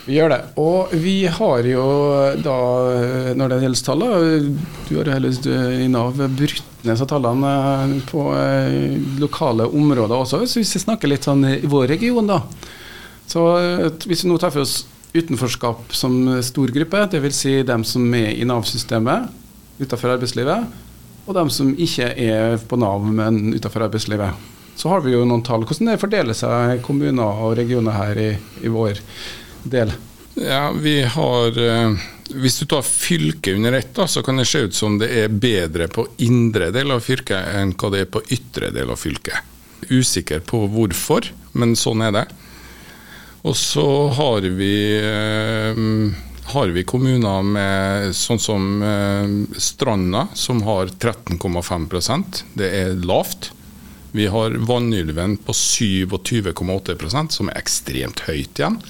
Vi 0.06 0.16
gjør 0.16 0.32
det. 0.32 0.40
Og 0.58 0.92
vi 0.96 1.14
har 1.28 1.66
jo 1.68 1.84
da, 2.42 2.56
når 3.36 3.52
det 3.52 3.58
gjelder 3.62 3.84
tallene 3.84 4.38
Du 4.88 4.94
har 4.96 5.10
jo 5.10 5.14
heller 5.14 5.80
i 5.84 5.88
Nav 5.92 6.16
brutt 6.16 6.86
ned 6.88 7.02
tallene 7.10 8.00
på 8.08 8.22
eh, 8.32 8.96
lokale 9.20 9.68
områder 9.68 10.16
også. 10.16 10.40
Så 10.48 10.62
hvis 10.62 10.74
vi 10.78 10.84
snakker 10.86 11.10
litt 11.12 11.28
sånn 11.28 11.44
i 11.44 11.58
vår 11.68 11.90
region, 11.92 12.30
da. 12.30 12.40
Så 13.30 13.44
hvis 14.08 14.24
vi 14.24 14.30
nå 14.30 14.38
tar 14.40 14.54
for 14.54 14.64
oss 14.64 14.80
utenforskap 15.12 15.92
som 15.94 16.16
stor 16.46 16.72
gruppe, 16.74 17.04
dvs. 17.12 17.36
Si 17.36 17.52
dem 17.66 17.84
som 17.86 18.06
er 18.16 18.32
i 18.32 18.46
Nav-systemet 18.48 19.28
utenfor 19.80 20.16
arbeidslivet, 20.16 20.80
og 21.26 21.36
dem 21.36 21.50
som 21.52 21.70
ikke 21.76 22.08
er 22.16 22.56
på 22.66 22.78
Nav, 22.80 23.04
men 23.04 23.52
utenfor 23.54 23.86
arbeidslivet 23.86 24.49
så 24.80 24.88
har 24.88 25.02
vi 25.04 25.12
jo 25.12 25.26
noen 25.28 25.42
tall. 25.44 25.66
Hvordan 25.68 25.90
det 25.90 26.00
fordeler 26.00 26.36
seg 26.36 26.78
kommuner 26.86 27.42
og 27.44 27.58
regioner 27.58 27.98
her 27.98 28.20
i, 28.22 28.30
i 28.64 28.70
vår 28.72 29.02
del? 29.68 29.92
Ja, 30.40 30.70
vi 30.72 31.02
har 31.02 31.58
eh, 31.58 32.06
Hvis 32.30 32.60
du 32.62 32.64
tar 32.70 32.86
fylket 32.86 33.58
under 33.58 33.76
ett, 33.76 33.98
så 34.06 34.22
kan 34.24 34.40
det 34.40 34.46
se 34.48 34.62
ut 34.64 34.74
som 34.74 34.96
det 35.02 35.10
er 35.24 35.28
bedre 35.28 35.90
på 35.92 36.06
indre 36.24 36.70
del 36.72 36.94
av 36.94 37.04
fylket 37.04 37.52
enn 37.60 37.74
hva 37.76 37.92
det 37.92 38.06
er 38.06 38.10
på 38.14 38.24
ytre 38.32 38.70
del 38.72 38.94
av 38.94 38.96
fylket. 39.02 39.36
Usikker 39.90 40.40
på 40.48 40.62
hvorfor, 40.72 41.28
men 41.52 41.76
sånn 41.76 42.06
er 42.06 42.16
det. 42.16 42.24
Og 43.44 43.56
så 43.58 43.86
har 44.16 44.48
vi 44.56 44.74
eh, 44.96 45.84
har 46.56 46.72
vi 46.72 46.88
kommuner 46.88 47.44
med 47.44 48.16
sånn 48.16 48.40
som 48.40 48.68
eh, 48.80 49.38
Stranda, 49.60 50.28
som 50.32 50.64
har 50.64 50.88
13,5% 50.88 52.44
Det 52.56 52.76
er 52.80 53.00
lavt. 53.04 53.52
Vi 54.12 54.26
har 54.26 54.56
Vannylven 54.66 55.36
på 55.44 55.52
27,8% 55.52 57.36
som 57.36 57.50
er 57.50 57.60
ekstremt 57.60 58.24
høyt 58.26 58.58
igjen. 58.58 58.80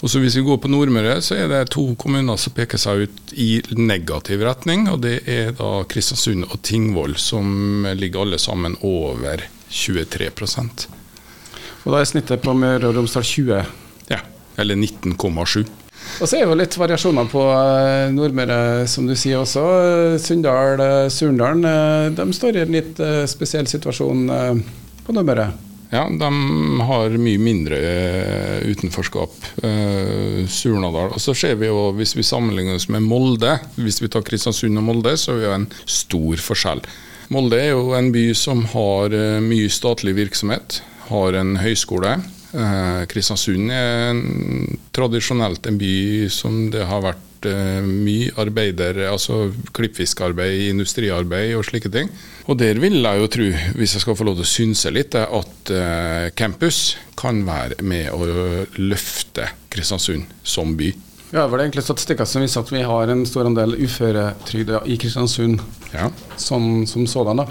Og 0.00 0.08
så 0.08 0.20
Hvis 0.22 0.36
vi 0.38 0.42
går 0.46 0.56
på 0.62 0.68
Nordmøre, 0.72 1.20
så 1.20 1.36
er 1.36 1.48
det 1.48 1.74
to 1.74 1.82
kommuner 2.00 2.38
som 2.40 2.54
peker 2.56 2.80
seg 2.80 3.04
ut 3.04 3.34
i 3.36 3.60
negativ 3.76 4.40
retning. 4.40 4.88
og 4.88 5.02
Det 5.02 5.28
er 5.28 5.52
da 5.52 5.84
Kristiansund 5.84 6.46
og 6.48 6.62
Tingvoll, 6.62 7.16
som 7.16 7.86
ligger 7.94 8.22
alle 8.22 8.38
sammen 8.38 8.76
over 8.80 9.44
23% 9.70 10.88
Og 11.84 11.92
Da 11.92 12.00
er 12.00 12.04
snittet 12.04 12.42
på 12.42 12.54
Møre 12.54 12.88
og 12.88 12.96
Romsdal 12.96 13.22
20? 13.22 13.66
Ja, 14.08 14.20
eller 14.56 14.74
19,7. 14.76 15.66
Og 16.20 16.28
så 16.28 16.36
er 16.36 16.44
jo 16.44 16.56
litt 16.58 16.76
variasjoner 16.76 17.28
på 17.30 17.42
eh, 17.54 18.10
Nordmøre, 18.12 18.86
som 18.90 19.06
du 19.08 19.14
sier 19.16 19.40
også. 19.40 19.62
Sunndal, 20.20 20.80
eh, 20.84 21.08
Surndalen, 21.12 21.64
eh, 21.64 22.10
de 22.16 22.26
står 22.36 22.58
i 22.58 22.62
en 22.64 22.74
litt 22.74 23.00
spesiell 23.30 23.68
situasjon 23.70 24.24
på 25.06 25.14
Nordmøre. 25.16 25.50
Ja, 25.90 26.04
de 26.06 26.28
har 26.86 27.16
mye 27.18 27.40
mindre 27.42 27.78
utenforskap. 28.62 29.32
Surnadal. 30.46 31.16
Og 31.16 31.18
så 31.18 31.34
ser 31.34 31.56
vi 31.58 31.66
jo, 31.66 31.88
hvis 31.98 32.14
vi 32.14 32.26
sammenligner 32.26 32.78
oss 32.78 32.86
med 32.94 33.02
Molde, 33.02 33.56
hvis 33.74 33.98
vi 33.98 34.10
tar 34.12 34.22
Kristiansund 34.26 34.78
og 34.78 34.86
Molde, 34.86 35.16
så 35.18 35.34
er 35.34 35.42
det 35.42 35.56
en 35.56 35.66
stor 35.82 36.44
forskjell. 36.46 36.84
Molde 37.34 37.58
er 37.58 37.72
jo 37.72 37.90
en 37.98 38.12
by 38.14 38.28
som 38.38 38.62
har 38.70 39.16
mye 39.42 39.72
statlig 39.72 40.14
virksomhet, 40.20 40.78
har 41.10 41.40
en 41.42 41.56
høyskole. 41.58 42.20
Eh, 42.50 43.02
Kristiansund 43.10 43.70
er 43.70 44.20
tradisjonelt 44.96 45.66
en 45.70 45.76
by 45.80 45.92
som 46.32 46.56
det 46.72 46.82
har 46.88 47.02
vært 47.04 47.46
eh, 47.48 47.80
mye 47.86 48.32
arbeider, 48.42 48.98
altså 49.10 49.50
klippfiskarbeid, 49.76 50.64
industriarbeid 50.72 51.54
og 51.58 51.64
slike 51.68 51.92
ting. 51.94 52.10
Og 52.50 52.58
der 52.58 52.80
vil 52.82 52.98
jeg 53.00 53.20
jo 53.22 53.28
tro, 53.36 53.46
hvis 53.78 53.94
jeg 53.96 54.02
skal 54.04 54.18
få 54.18 54.26
lov 54.26 54.40
til 54.40 54.48
å 54.48 54.50
synse 54.50 54.90
litt, 54.94 55.14
at 55.14 55.72
eh, 55.76 56.26
campus 56.38 56.96
kan 57.20 57.44
være 57.46 57.78
med 57.86 58.10
å 58.16 58.26
løfte 58.80 59.46
Kristiansund 59.70 60.26
som 60.42 60.74
by. 60.78 60.90
Ja, 61.30 61.44
var 61.46 61.60
det 61.60 61.68
egentlig 61.68 61.84
statistikker 61.86 62.26
som 62.26 62.42
viser 62.42 62.64
at 62.64 62.72
vi 62.74 62.80
har 62.82 63.12
en 63.12 63.22
stor 63.28 63.46
andel 63.46 63.76
uføretrygda 63.78 64.80
i 64.90 64.96
Kristiansund 64.98 65.60
Ja. 65.94 66.08
som, 66.36 66.84
som 66.90 67.06
sådan. 67.06 67.44
da. 67.44 67.46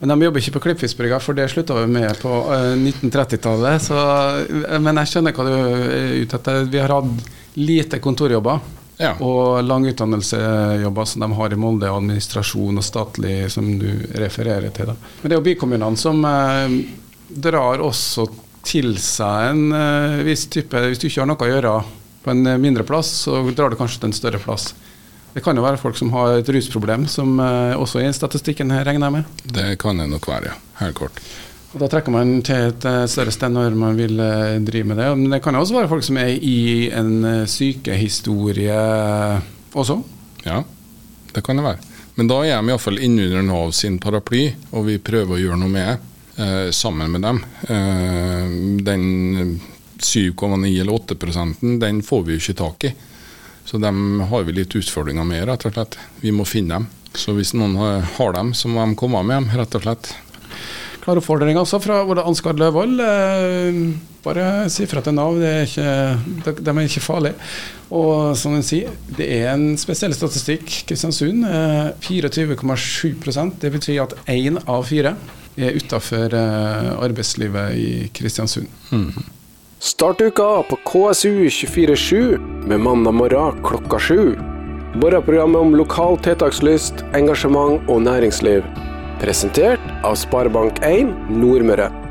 Men 0.00 0.12
de 0.12 0.26
jobber 0.26 0.42
ikke 0.42 0.54
på 0.58 0.64
Klippfiskbrygga, 0.66 1.20
for 1.24 1.36
det 1.38 1.48
slutta 1.52 1.76
vi 1.78 1.86
med 1.90 2.18
på 2.20 2.32
eh, 2.52 2.72
1930-tallet. 2.76 3.90
eh, 3.90 4.78
Men 4.82 5.00
jeg 5.02 5.12
skjønner 5.12 5.36
hva 5.36 5.46
du 5.46 5.52
er 5.56 6.16
ute 6.22 6.40
etter. 6.40 6.64
Vi 6.72 6.82
har 6.82 6.92
hatt 6.98 7.30
lite 7.56 8.00
kontorjobber. 8.04 8.60
Ja. 8.96 9.12
Og 9.20 9.60
lang 9.64 9.84
utdannelsejobber 9.90 11.04
som 11.04 11.24
de 11.26 11.28
har 11.36 11.52
i 11.52 11.58
Molde, 11.60 11.90
og 11.90 12.00
administrasjon 12.00 12.80
og 12.80 12.84
statlig, 12.84 13.50
som 13.52 13.68
du 13.80 13.88
refererer 14.16 14.72
til. 14.72 14.88
Da. 14.92 14.96
Men 15.20 15.28
det 15.28 15.36
er 15.36 15.40
jo 15.40 15.46
bykommunene 15.50 16.00
som 16.00 16.24
eh, 16.24 16.76
drar 17.28 17.84
også 17.84 18.28
til 18.66 18.96
seg 19.00 19.52
en 19.52 19.76
eh, 19.76 20.22
viss 20.26 20.48
type 20.50 20.80
Hvis 20.88 20.98
du 20.98 21.06
ikke 21.06 21.22
har 21.22 21.28
noe 21.30 21.44
å 21.44 21.50
gjøre 21.52 21.74
på 22.24 22.32
en 22.32 22.46
eh, 22.50 22.60
mindre 22.60 22.86
plass, 22.88 23.12
så 23.26 23.42
drar 23.52 23.70
du 23.70 23.78
kanskje 23.78 24.00
til 24.02 24.10
en 24.10 24.16
større 24.16 24.40
plass. 24.42 24.72
Det 25.36 25.42
kan 25.44 25.58
jo 25.58 25.64
være 25.66 25.76
folk 25.76 25.98
som 26.00 26.08
har 26.14 26.38
et 26.38 26.48
rusproblem, 26.48 27.02
som 27.12 27.34
eh, 27.44 27.74
også 27.76 28.00
er 28.00 28.08
i 28.08 28.16
statistikken 28.16 28.70
her, 28.72 28.86
regner 28.88 29.10
jeg 29.10 29.14
med. 29.18 29.42
Det 29.52 29.66
kan 29.82 30.00
det 30.00 30.06
nok 30.08 30.24
være, 30.30 30.48
ja. 30.48 30.54
Helt 30.80 30.96
kort. 30.96 31.20
Og 31.74 31.82
Da 31.82 31.90
trekker 31.92 32.14
man 32.14 32.38
til 32.46 32.70
et 32.70 32.86
eh, 32.88 33.02
større 33.10 33.34
sted 33.34 33.52
når 33.52 33.74
man 33.76 33.98
vil 33.98 34.16
eh, 34.16 34.54
drive 34.64 34.88
med 34.88 34.96
det. 34.96 35.10
Men 35.20 35.34
det 35.34 35.42
kan 35.44 35.52
jo 35.52 35.60
også 35.60 35.76
være 35.76 35.90
folk 35.90 36.06
som 36.06 36.16
er 36.22 36.32
i 36.40 36.88
en 36.88 37.12
eh, 37.28 37.42
sykehistorie 37.52 38.78
også. 39.76 39.98
Ja, 40.46 40.62
det 41.34 41.44
kan 41.44 41.60
det 41.60 41.66
være. 41.66 41.82
Men 42.16 42.30
da 42.32 42.38
er 42.46 42.56
de 42.56 42.72
iallfall 42.72 43.02
innunder 43.04 43.44
Nav 43.44 43.74
sin 43.76 43.98
paraply, 44.00 44.46
og 44.72 44.86
vi 44.88 44.96
prøver 45.04 45.36
å 45.36 45.42
gjøre 45.42 45.58
noe 45.60 45.74
med 45.74 45.90
det 45.90 46.46
eh, 46.46 46.70
sammen 46.72 47.12
med 47.12 47.26
dem. 47.28 47.42
Eh, 47.68 48.56
den 48.88 49.04
7,9 50.00 50.72
eller 50.80 50.96
8 50.96 51.20
prosenten, 51.20 51.76
den 51.82 52.00
får 52.00 52.24
vi 52.24 52.38
jo 52.38 52.40
ikke 52.40 52.56
tak 52.62 52.88
i. 52.88 52.94
Så 53.66 53.80
dem 53.82 54.20
har 54.30 54.44
vi 54.46 54.52
litt 54.60 54.74
utfordringer 54.78 55.26
med, 55.26 55.44
rett 55.48 55.66
og 55.66 55.74
slett. 55.74 55.96
Vi 56.22 56.30
må 56.34 56.46
finne 56.46 56.76
dem. 56.78 56.86
Så 57.16 57.32
hvis 57.34 57.54
noen 57.56 57.74
har- 57.76 58.32
dem, 58.32 58.52
så 58.54 58.68
må 58.68 58.84
de 58.86 58.94
komme 58.94 59.22
med 59.26 59.42
dem, 59.42 59.58
rett 59.58 59.74
og 59.74 59.82
slett. 59.82 60.12
Klar 61.02 61.20
oppfordring 61.20 61.56
altså 61.56 61.78
fra 61.82 62.00
Ole 62.04 62.22
Ansgar 62.26 62.54
Løvold. 62.58 62.98
Eh, 63.00 63.76
bare 64.24 64.68
si 64.70 64.86
fra 64.86 65.00
til 65.00 65.14
Nav, 65.14 65.36
er 65.38 65.62
ikke, 65.66 65.84
de, 66.44 66.52
de 66.62 66.70
er 66.70 66.80
ikke 66.88 67.00
farlige. 67.04 67.34
Og 67.94 68.36
som 68.36 68.52
hun 68.56 68.62
sier, 68.66 68.90
det 69.16 69.28
er 69.36 69.52
en 69.52 69.76
spesiell 69.78 70.14
statistikk. 70.14 70.66
Kristiansund 70.88 71.46
eh, 71.46 71.92
24,7% 72.02 73.60
Det 73.62 73.70
betyr 73.72 74.02
at 74.02 74.16
én 74.26 74.58
av 74.66 74.82
fire 74.88 75.14
er 75.56 75.78
utafor 75.78 76.34
eh, 76.34 76.90
arbeidslivet 77.06 77.78
i 77.78 77.88
Kristiansund. 78.12 78.66
Start 79.86 80.20
uka 80.20 80.62
på 80.62 80.76
KSU247 80.76 82.38
med 82.66 82.80
mandag 82.80 83.12
morgen 83.12 83.62
klokka 83.64 83.98
sju. 83.98 84.38
Morgenprogrammet 84.94 85.60
om 85.60 85.76
lokal 85.76 86.18
tiltakslyst, 86.18 87.04
engasjement 87.14 87.86
og 87.86 88.02
næringsliv. 88.02 88.66
Presentert 89.22 89.86
av 90.02 90.18
Sparebank1 90.18 91.30
Nordmøre. 91.30 92.05